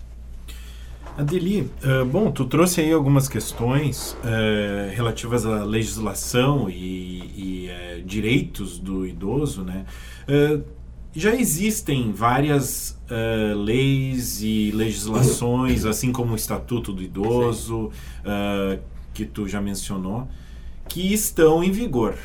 Adeli, 1.16 1.62
uh, 1.62 2.04
bom, 2.04 2.30
tu 2.30 2.44
trouxe 2.44 2.80
aí 2.80 2.92
algumas 2.92 3.28
questões 3.28 4.16
uh, 4.24 4.94
relativas 4.94 5.44
à 5.44 5.64
legislação 5.64 6.70
e, 6.70 6.78
e 7.36 7.68
uh, 7.68 8.02
direitos 8.02 8.78
do 8.78 9.06
idoso, 9.06 9.62
né? 9.62 9.84
já 11.12 11.34
existem 11.34 12.12
várias 12.12 12.96
leis 13.56 14.40
e 14.42 14.70
legislações, 14.70 15.84
assim 15.84 16.12
como 16.12 16.34
o 16.34 16.36
Estatuto 16.36 16.92
do 16.92 17.02
Idoso, 17.02 17.90
que 19.12 19.24
tu 19.24 19.48
já 19.48 19.60
mencionou, 19.60 20.28
que 20.88 21.12
estão 21.12 21.62
em 21.62 21.70
vigor. 21.70 22.16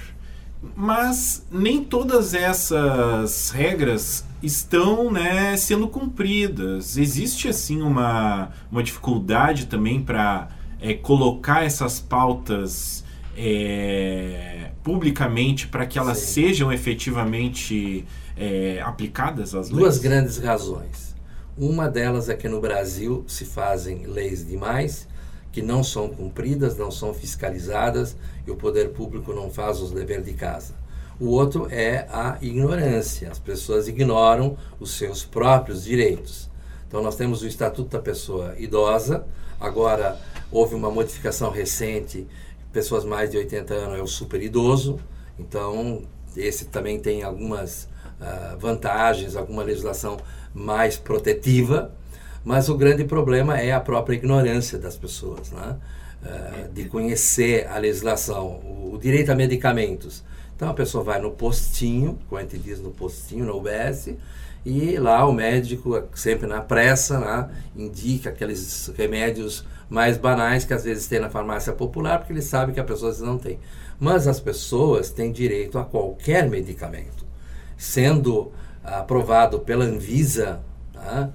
Mas 0.76 1.46
nem 1.52 1.84
todas 1.84 2.34
essas 2.34 3.52
regras 3.52 4.26
estão 4.42 5.12
né, 5.12 5.56
sendo 5.58 5.88
cumpridas. 5.88 6.98
Existe 6.98 7.48
assim 7.48 7.82
uma, 7.82 8.50
uma 8.72 8.82
dificuldade 8.82 9.68
também 9.68 10.02
para 10.02 10.50
é, 10.82 10.94
colocar 10.94 11.64
essas 11.64 12.00
pautas 12.00 13.04
é, 13.38 14.72
publicamente 14.84 15.68
para 15.68 15.86
que 15.86 16.00
elas 16.00 16.20
Sim. 16.20 16.44
sejam 16.44 16.72
efetivamente 16.72 18.06
é, 18.38 18.82
aplicadas 18.82 19.54
às 19.54 19.70
leis? 19.70 19.80
Duas 19.80 19.98
grandes 20.00 20.38
razões. 20.38 21.16
Uma 21.58 21.88
delas 21.88 22.28
é 22.28 22.36
que 22.36 22.50
no 22.50 22.60
Brasil 22.60 23.24
se 23.28 23.46
fazem 23.46 24.06
leis 24.06 24.46
demais 24.46 25.08
que 25.56 25.62
não 25.62 25.82
são 25.86 26.10
cumpridas, 26.10 26.78
não 26.78 26.92
são 26.92 27.14
fiscalizadas 27.14 28.18
e 28.46 28.52
o 28.52 28.58
poder 28.58 28.90
público 28.90 29.32
não 29.32 29.50
faz 29.50 29.80
os 29.80 29.90
deveres 29.90 30.26
de 30.26 30.34
casa. 30.34 30.74
O 31.18 31.30
outro 31.30 31.70
é 31.72 32.06
a 32.12 32.38
ignorância. 32.42 33.32
As 33.32 33.40
pessoas 33.40 33.88
ignoram 33.88 34.58
os 34.82 34.98
seus 34.98 35.24
próprios 35.24 35.86
direitos. 35.86 36.50
Então, 36.86 37.02
nós 37.02 37.16
temos 37.16 37.42
o 37.42 37.48
Estatuto 37.48 37.92
da 37.92 38.00
Pessoa 38.00 38.54
Idosa. 38.58 39.26
Agora, 39.58 40.20
houve 40.52 40.76
uma 40.76 40.92
modificação 40.92 41.50
recente: 41.50 42.28
pessoas 42.74 43.06
mais 43.06 43.32
de 43.32 43.38
80 43.38 43.74
anos 43.74 44.00
é 44.00 44.02
o 44.02 44.08
super 44.08 44.44
idoso. 44.44 45.00
Então, 45.40 46.04
esse 46.36 46.66
também 46.66 47.00
tem 47.00 47.24
algumas 47.24 47.86
uh, 48.20 48.60
vantagens, 48.60 49.38
alguma 49.38 49.64
legislação 49.64 50.18
mais 50.54 50.98
protetiva. 50.98 51.94
Mas 52.46 52.70
o 52.70 52.78
grande 52.78 53.04
problema 53.04 53.60
é 53.60 53.72
a 53.72 53.80
própria 53.80 54.16
ignorância 54.16 54.78
das 54.78 54.96
pessoas, 54.96 55.52
né? 55.52 55.76
Uh, 56.24 56.72
de 56.72 56.86
conhecer 56.86 57.68
a 57.68 57.78
legislação, 57.80 58.48
o, 58.48 59.00
direito 59.02 59.32
a 59.32 59.36
medicamentos. 59.36 60.24
Então 60.56 60.70
a 60.70 60.74
pessoa 60.74 61.04
vai 61.04 61.20
no 61.20 61.32
postinho, 61.32 62.18
como 62.30 62.40
a 62.40 62.44
gente 62.44 62.58
diz 62.60 62.80
no 62.80 62.92
postinho, 62.92 63.46
no 63.46 63.58
UBS, 63.58 64.14
e 64.66 64.98
lá 64.98 65.26
o 65.26 65.34
médico, 65.34 66.02
sempre 66.16 66.48
na 66.48 66.62
pressa, 66.62 67.20
né, 67.20 67.50
indica 67.76 68.30
aqueles 68.30 68.92
remédios 68.98 69.66
mais 69.90 70.18
banais 70.18 70.66
que 70.66 70.74
às 70.74 70.84
vezes 70.84 71.08
tem 71.08 71.20
na 71.20 71.30
farmácia 71.30 71.74
popular, 71.74 72.20
porque 72.20 72.34
ele 72.34 72.42
sabe 72.42 72.74
que 72.74 72.80
a 72.80 72.84
pessoa 72.84 73.14
não 73.20 73.38
tem. 73.38 73.60
Mas 74.00 74.28
as 74.28 74.40
pessoas 74.40 75.12
têm 75.12 75.32
direito 75.32 75.78
a 75.78 75.84
qualquer 75.84 76.50
medicamento, 76.50 77.26
sendo 77.78 78.52
aprovado 78.84 79.60
pela 79.60 79.86
Anvisa, 79.86 80.62
né, 80.94 81.32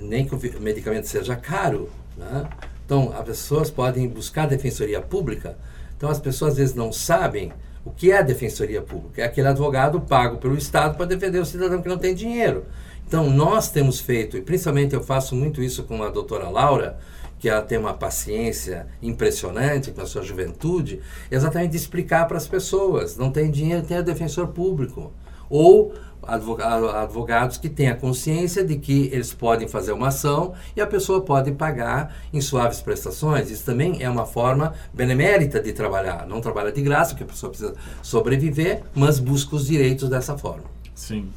nem 0.00 0.26
que 0.26 0.34
o 0.34 0.60
medicamento 0.60 1.06
seja 1.06 1.36
caro. 1.36 1.90
Né? 2.16 2.48
Então, 2.84 3.12
as 3.16 3.24
pessoas 3.24 3.70
podem 3.70 4.08
buscar 4.08 4.46
defensoria 4.46 5.00
pública. 5.00 5.56
Então, 5.96 6.10
as 6.10 6.20
pessoas 6.20 6.52
às 6.52 6.58
vezes 6.58 6.74
não 6.74 6.92
sabem 6.92 7.52
o 7.84 7.90
que 7.90 8.10
é 8.10 8.18
a 8.18 8.22
defensoria 8.22 8.82
pública. 8.82 9.22
É 9.22 9.24
aquele 9.24 9.48
advogado 9.48 10.00
pago 10.00 10.38
pelo 10.38 10.56
Estado 10.56 10.96
para 10.96 11.06
defender 11.06 11.38
o 11.38 11.46
cidadão 11.46 11.80
que 11.82 11.88
não 11.88 11.98
tem 11.98 12.14
dinheiro. 12.14 12.64
Então, 13.06 13.28
nós 13.30 13.70
temos 13.70 14.00
feito, 14.00 14.36
e 14.36 14.42
principalmente 14.42 14.94
eu 14.94 15.02
faço 15.02 15.34
muito 15.34 15.62
isso 15.62 15.84
com 15.84 16.02
a 16.02 16.08
doutora 16.08 16.48
Laura, 16.48 16.98
que 17.38 17.48
ela 17.48 17.60
tem 17.60 17.76
uma 17.76 17.92
paciência 17.92 18.86
impressionante 19.02 19.90
com 19.92 20.00
a 20.00 20.06
sua 20.06 20.22
juventude, 20.22 21.00
exatamente 21.30 21.72
de 21.72 21.76
explicar 21.76 22.26
para 22.26 22.38
as 22.38 22.48
pessoas: 22.48 23.16
não 23.18 23.30
tem 23.30 23.50
dinheiro, 23.50 23.86
tem 23.86 23.98
o 23.98 24.02
defensor 24.02 24.48
público. 24.48 25.12
Ou 25.48 25.92
advogados 26.26 27.58
que 27.58 27.68
têm 27.68 27.88
a 27.88 27.94
consciência 27.94 28.64
de 28.64 28.76
que 28.76 29.10
eles 29.12 29.32
podem 29.34 29.68
fazer 29.68 29.92
uma 29.92 30.08
ação 30.08 30.54
e 30.74 30.80
a 30.80 30.86
pessoa 30.86 31.20
pode 31.20 31.52
pagar 31.52 32.16
em 32.32 32.40
suaves 32.40 32.80
prestações. 32.80 33.50
Isso 33.50 33.64
também 33.64 34.02
é 34.02 34.08
uma 34.08 34.26
forma 34.26 34.74
benemérita 34.92 35.60
de 35.60 35.72
trabalhar. 35.72 36.26
Não 36.26 36.40
trabalha 36.40 36.72
de 36.72 36.80
graça, 36.82 37.10
porque 37.10 37.24
a 37.24 37.26
pessoa 37.26 37.50
precisa 37.50 37.74
sobreviver, 38.02 38.82
mas 38.94 39.18
busca 39.18 39.54
os 39.56 39.66
direitos 39.66 40.08
dessa 40.08 40.36
forma. 40.36 40.64
Sim. 40.94 41.28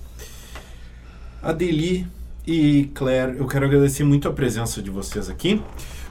Adeli 1.41 2.07
e 2.45 2.89
Claire, 2.93 3.37
eu 3.37 3.47
quero 3.47 3.65
agradecer 3.65 4.03
muito 4.03 4.27
a 4.27 4.33
presença 4.33 4.81
de 4.81 4.89
vocês 4.89 5.29
aqui. 5.29 5.61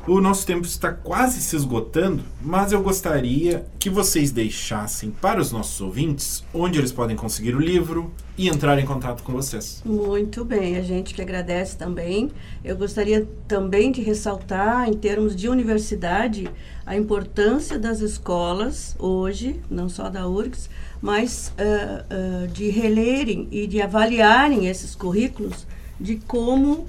O 0.08 0.20
nosso 0.20 0.46
tempo 0.46 0.64
está 0.64 0.92
quase 0.92 1.40
se 1.40 1.56
esgotando, 1.56 2.22
mas 2.40 2.70
eu 2.70 2.80
gostaria 2.80 3.66
que 3.76 3.90
vocês 3.90 4.30
deixassem 4.30 5.10
para 5.10 5.40
os 5.40 5.50
nossos 5.50 5.80
ouvintes 5.80 6.44
onde 6.54 6.78
eles 6.78 6.92
podem 6.92 7.16
conseguir 7.16 7.56
o 7.56 7.58
livro 7.58 8.12
e 8.38 8.48
entrar 8.48 8.78
em 8.78 8.86
contato 8.86 9.24
com 9.24 9.32
vocês. 9.32 9.82
Muito 9.84 10.44
bem, 10.44 10.76
a 10.76 10.82
gente 10.82 11.12
que 11.12 11.20
agradece 11.20 11.76
também. 11.76 12.30
Eu 12.64 12.76
gostaria 12.76 13.26
também 13.48 13.90
de 13.90 14.00
ressaltar, 14.00 14.88
em 14.88 14.92
termos 14.92 15.34
de 15.34 15.48
universidade, 15.48 16.48
a 16.86 16.96
importância 16.96 17.76
das 17.76 17.98
escolas 17.98 18.94
hoje, 19.00 19.60
não 19.68 19.88
só 19.88 20.08
da 20.08 20.28
URGS, 20.28 20.70
mas 21.02 21.52
uh, 21.58 22.44
uh, 22.44 22.46
de 22.46 22.70
relerem 22.70 23.48
e 23.50 23.66
de 23.66 23.82
avaliarem 23.82 24.68
esses 24.68 24.94
currículos 24.94 25.66
de 26.00 26.14
como 26.28 26.86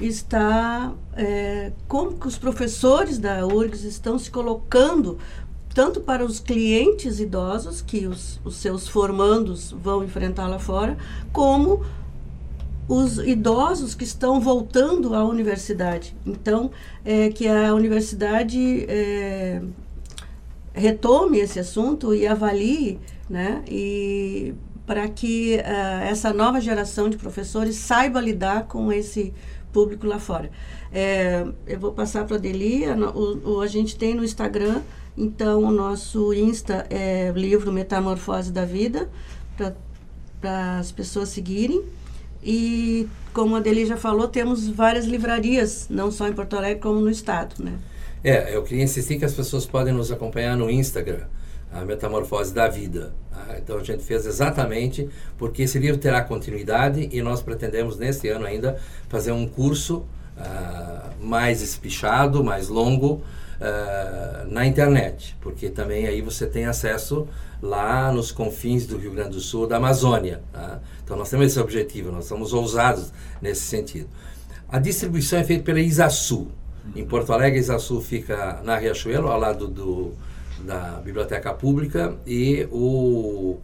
está 0.00 0.92
é, 1.16 1.72
como 1.86 2.18
que 2.18 2.28
os 2.28 2.38
professores 2.38 3.18
da 3.18 3.46
URGS 3.46 3.84
estão 3.84 4.18
se 4.18 4.30
colocando 4.30 5.18
tanto 5.74 6.00
para 6.00 6.24
os 6.24 6.40
clientes 6.40 7.20
idosos 7.20 7.80
que 7.80 8.06
os, 8.06 8.40
os 8.44 8.56
seus 8.56 8.88
formandos 8.88 9.70
vão 9.70 10.02
enfrentar 10.02 10.48
lá 10.48 10.58
fora, 10.58 10.96
como 11.32 11.84
os 12.88 13.18
idosos 13.18 13.94
que 13.94 14.02
estão 14.02 14.40
voltando 14.40 15.14
à 15.14 15.24
universidade. 15.24 16.16
Então, 16.26 16.70
é, 17.04 17.28
que 17.28 17.46
a 17.46 17.74
universidade 17.74 18.86
é, 18.88 19.62
retome 20.72 21.38
esse 21.38 21.60
assunto 21.60 22.14
e 22.14 22.26
avalie, 22.26 22.98
né, 23.28 23.62
e 23.68 24.54
para 24.86 25.06
que 25.06 25.56
uh, 25.56 26.02
essa 26.04 26.32
nova 26.32 26.62
geração 26.62 27.10
de 27.10 27.18
professores 27.18 27.76
saiba 27.76 28.22
lidar 28.22 28.64
com 28.64 28.90
esse 28.90 29.34
público 29.72 30.06
lá 30.06 30.18
fora. 30.18 30.50
É, 30.92 31.46
eu 31.66 31.78
vou 31.78 31.92
passar 31.92 32.24
para 32.24 32.36
a 32.36 32.38
Delia, 32.38 32.96
a 33.62 33.66
gente 33.66 33.96
tem 33.96 34.14
no 34.14 34.24
Instagram, 34.24 34.80
então 35.16 35.64
o 35.64 35.70
nosso 35.70 36.32
Insta 36.32 36.86
é 36.90 37.32
livro 37.34 37.72
Metamorfose 37.72 38.52
da 38.52 38.64
Vida, 38.64 39.08
para 40.40 40.78
as 40.78 40.92
pessoas 40.92 41.28
seguirem. 41.28 41.82
E 42.42 43.08
como 43.32 43.56
a 43.56 43.60
Deli 43.60 43.84
já 43.84 43.96
falou, 43.96 44.28
temos 44.28 44.68
várias 44.68 45.04
livrarias, 45.06 45.86
não 45.90 46.10
só 46.10 46.28
em 46.28 46.32
Porto 46.32 46.56
Alegre, 46.56 46.80
como 46.80 47.00
no 47.00 47.10
estado, 47.10 47.62
né? 47.62 47.74
É, 48.22 48.54
eu 48.54 48.62
queria 48.62 48.84
insistir 48.84 49.18
que 49.18 49.24
as 49.24 49.34
pessoas 49.34 49.66
podem 49.66 49.92
nos 49.92 50.10
acompanhar 50.10 50.56
no 50.56 50.70
Instagram, 50.70 51.24
a 51.72 51.84
Metamorfose 51.84 52.52
da 52.52 52.68
Vida. 52.68 53.12
Tá? 53.30 53.56
Então 53.58 53.78
a 53.78 53.84
gente 53.84 54.02
fez 54.02 54.26
exatamente 54.26 55.08
porque 55.36 55.62
esse 55.62 55.78
livro 55.78 55.98
terá 55.98 56.22
continuidade 56.22 57.08
e 57.12 57.22
nós 57.22 57.42
pretendemos 57.42 57.96
neste 57.96 58.28
ano 58.28 58.46
ainda 58.46 58.78
fazer 59.08 59.32
um 59.32 59.46
curso 59.46 60.04
uh, 60.36 61.24
mais 61.24 61.62
espichado, 61.62 62.42
mais 62.42 62.68
longo 62.68 63.14
uh, 63.60 64.50
na 64.50 64.66
internet, 64.66 65.36
porque 65.40 65.68
também 65.68 66.06
aí 66.06 66.20
você 66.20 66.46
tem 66.46 66.64
acesso 66.64 67.28
lá 67.60 68.12
nos 68.12 68.30
confins 68.30 68.86
do 68.86 68.96
Rio 68.96 69.12
Grande 69.12 69.30
do 69.30 69.40
Sul, 69.40 69.66
da 69.66 69.76
Amazônia. 69.76 70.40
Tá? 70.52 70.80
Então 71.04 71.16
nós 71.16 71.28
temos 71.28 71.46
esse 71.46 71.60
objetivo, 71.60 72.10
nós 72.10 72.24
somos 72.24 72.52
ousados 72.52 73.12
nesse 73.42 73.62
sentido. 73.62 74.08
A 74.68 74.78
distribuição 74.78 75.38
é 75.38 75.44
feita 75.44 75.64
pela 75.64 75.80
Isaçu. 75.80 76.48
Em 76.94 77.04
Porto 77.04 77.32
Alegre, 77.32 77.58
Isaçu 77.58 78.00
fica 78.00 78.60
na 78.64 78.76
Riachuelo, 78.76 79.28
ao 79.28 79.38
lado 79.38 79.66
do 79.66 80.12
da 80.64 81.00
Biblioteca 81.04 81.52
Pública 81.54 82.16
e 82.26 82.68
o, 82.70 83.58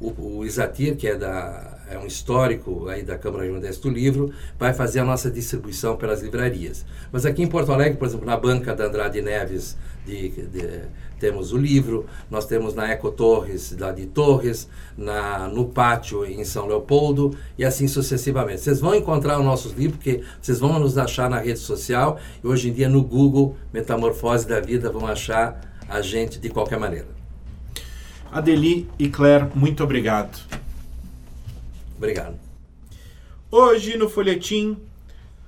o, 0.00 0.38
o 0.38 0.44
Isatir, 0.44 0.96
que 0.96 1.06
é, 1.06 1.16
da, 1.16 1.78
é 1.90 1.98
um 1.98 2.06
histórico 2.06 2.88
aí 2.88 3.02
da 3.02 3.16
Câmara 3.16 3.46
Joandense 3.46 3.80
do 3.80 3.90
Livro, 3.90 4.32
vai 4.58 4.72
fazer 4.72 5.00
a 5.00 5.04
nossa 5.04 5.30
distribuição 5.30 5.96
pelas 5.96 6.22
livrarias. 6.22 6.84
Mas 7.12 7.24
aqui 7.24 7.42
em 7.42 7.46
Porto 7.46 7.72
Alegre, 7.72 7.98
por 7.98 8.06
exemplo, 8.06 8.26
na 8.26 8.36
banca 8.36 8.74
da 8.74 8.86
Andrade 8.86 9.20
Neves, 9.20 9.76
de, 10.06 10.28
de, 10.28 10.82
temos 11.18 11.52
o 11.52 11.56
livro, 11.56 12.06
nós 12.30 12.44
temos 12.44 12.74
na 12.74 12.90
Eco 12.90 13.10
Torres, 13.10 13.72
da 13.72 13.90
de 13.92 14.06
Torres, 14.06 14.68
na, 14.96 15.48
no 15.48 15.66
Pátio 15.66 16.24
em 16.24 16.44
São 16.44 16.66
Leopoldo 16.66 17.36
e 17.56 17.64
assim 17.64 17.88
sucessivamente. 17.88 18.60
Vocês 18.60 18.80
vão 18.80 18.94
encontrar 18.94 19.38
os 19.38 19.44
nossos 19.44 19.72
livros, 19.72 19.96
porque 19.96 20.22
vocês 20.40 20.60
vão 20.60 20.78
nos 20.78 20.98
achar 20.98 21.30
na 21.30 21.38
rede 21.38 21.60
social 21.60 22.18
e 22.42 22.46
hoje 22.46 22.68
em 22.68 22.72
dia 22.72 22.88
no 22.88 23.02
Google, 23.02 23.56
Metamorfose 23.72 24.46
da 24.46 24.60
Vida, 24.60 24.90
vão 24.90 25.06
achar 25.06 25.73
a 25.88 26.00
gente 26.00 26.38
de 26.38 26.48
qualquer 26.48 26.78
maneira. 26.78 27.08
Adeli 28.30 28.88
e 28.98 29.08
Claire, 29.08 29.48
muito 29.54 29.84
obrigado. 29.84 30.38
Obrigado. 31.96 32.38
Hoje 33.50 33.96
no 33.96 34.08
Folhetim 34.08 34.76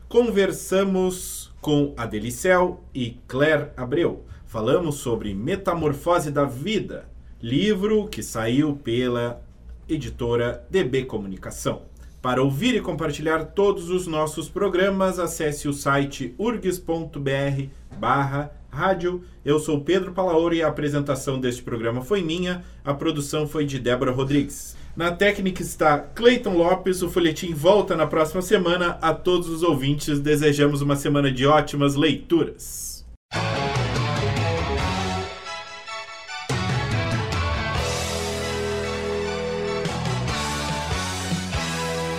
conversamos 0.08 1.52
com 1.60 1.92
Adelicel 1.96 2.80
e 2.94 3.18
Claire 3.26 3.70
Abreu. 3.76 4.24
Falamos 4.46 4.96
sobre 4.96 5.34
Metamorfose 5.34 6.30
da 6.30 6.44
Vida, 6.44 7.08
livro 7.42 8.06
que 8.06 8.22
saiu 8.22 8.76
pela 8.76 9.42
editora 9.88 10.64
DB 10.70 11.04
Comunicação. 11.04 11.82
Para 12.26 12.42
ouvir 12.42 12.74
e 12.74 12.80
compartilhar 12.80 13.44
todos 13.44 13.88
os 13.88 14.08
nossos 14.08 14.48
programas, 14.48 15.20
acesse 15.20 15.68
o 15.68 15.72
site 15.72 16.34
urgs.br 16.36 17.68
barra 18.00 18.50
rádio. 18.68 19.22
Eu 19.44 19.60
sou 19.60 19.82
Pedro 19.82 20.10
Palaoro 20.10 20.52
e 20.52 20.60
a 20.60 20.66
apresentação 20.66 21.38
deste 21.38 21.62
programa 21.62 22.02
foi 22.02 22.22
minha, 22.22 22.64
a 22.84 22.92
produção 22.92 23.46
foi 23.46 23.64
de 23.64 23.78
Débora 23.78 24.10
Rodrigues. 24.10 24.76
Na 24.96 25.12
técnica 25.12 25.62
está 25.62 26.00
Cleiton 26.00 26.54
Lopes, 26.54 27.00
o 27.00 27.08
folhetim 27.08 27.54
volta 27.54 27.94
na 27.94 28.08
próxima 28.08 28.42
semana. 28.42 28.98
A 29.00 29.14
todos 29.14 29.48
os 29.48 29.62
ouvintes, 29.62 30.18
desejamos 30.18 30.82
uma 30.82 30.96
semana 30.96 31.30
de 31.30 31.46
ótimas 31.46 31.94
leituras. 31.94 33.06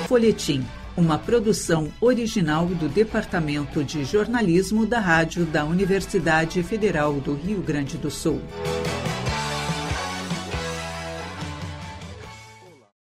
Folhetim, 0.07 0.65
uma 0.95 1.19
produção 1.19 1.91
original 1.99 2.65
do 2.65 2.87
Departamento 2.87 3.83
de 3.83 4.05
Jornalismo 4.05 4.85
da 4.85 5.01
Rádio 5.01 5.45
da 5.45 5.65
Universidade 5.65 6.63
Federal 6.63 7.15
do 7.15 7.33
Rio 7.33 7.61
Grande 7.61 7.97
do 7.97 8.09
Sul. 8.09 8.41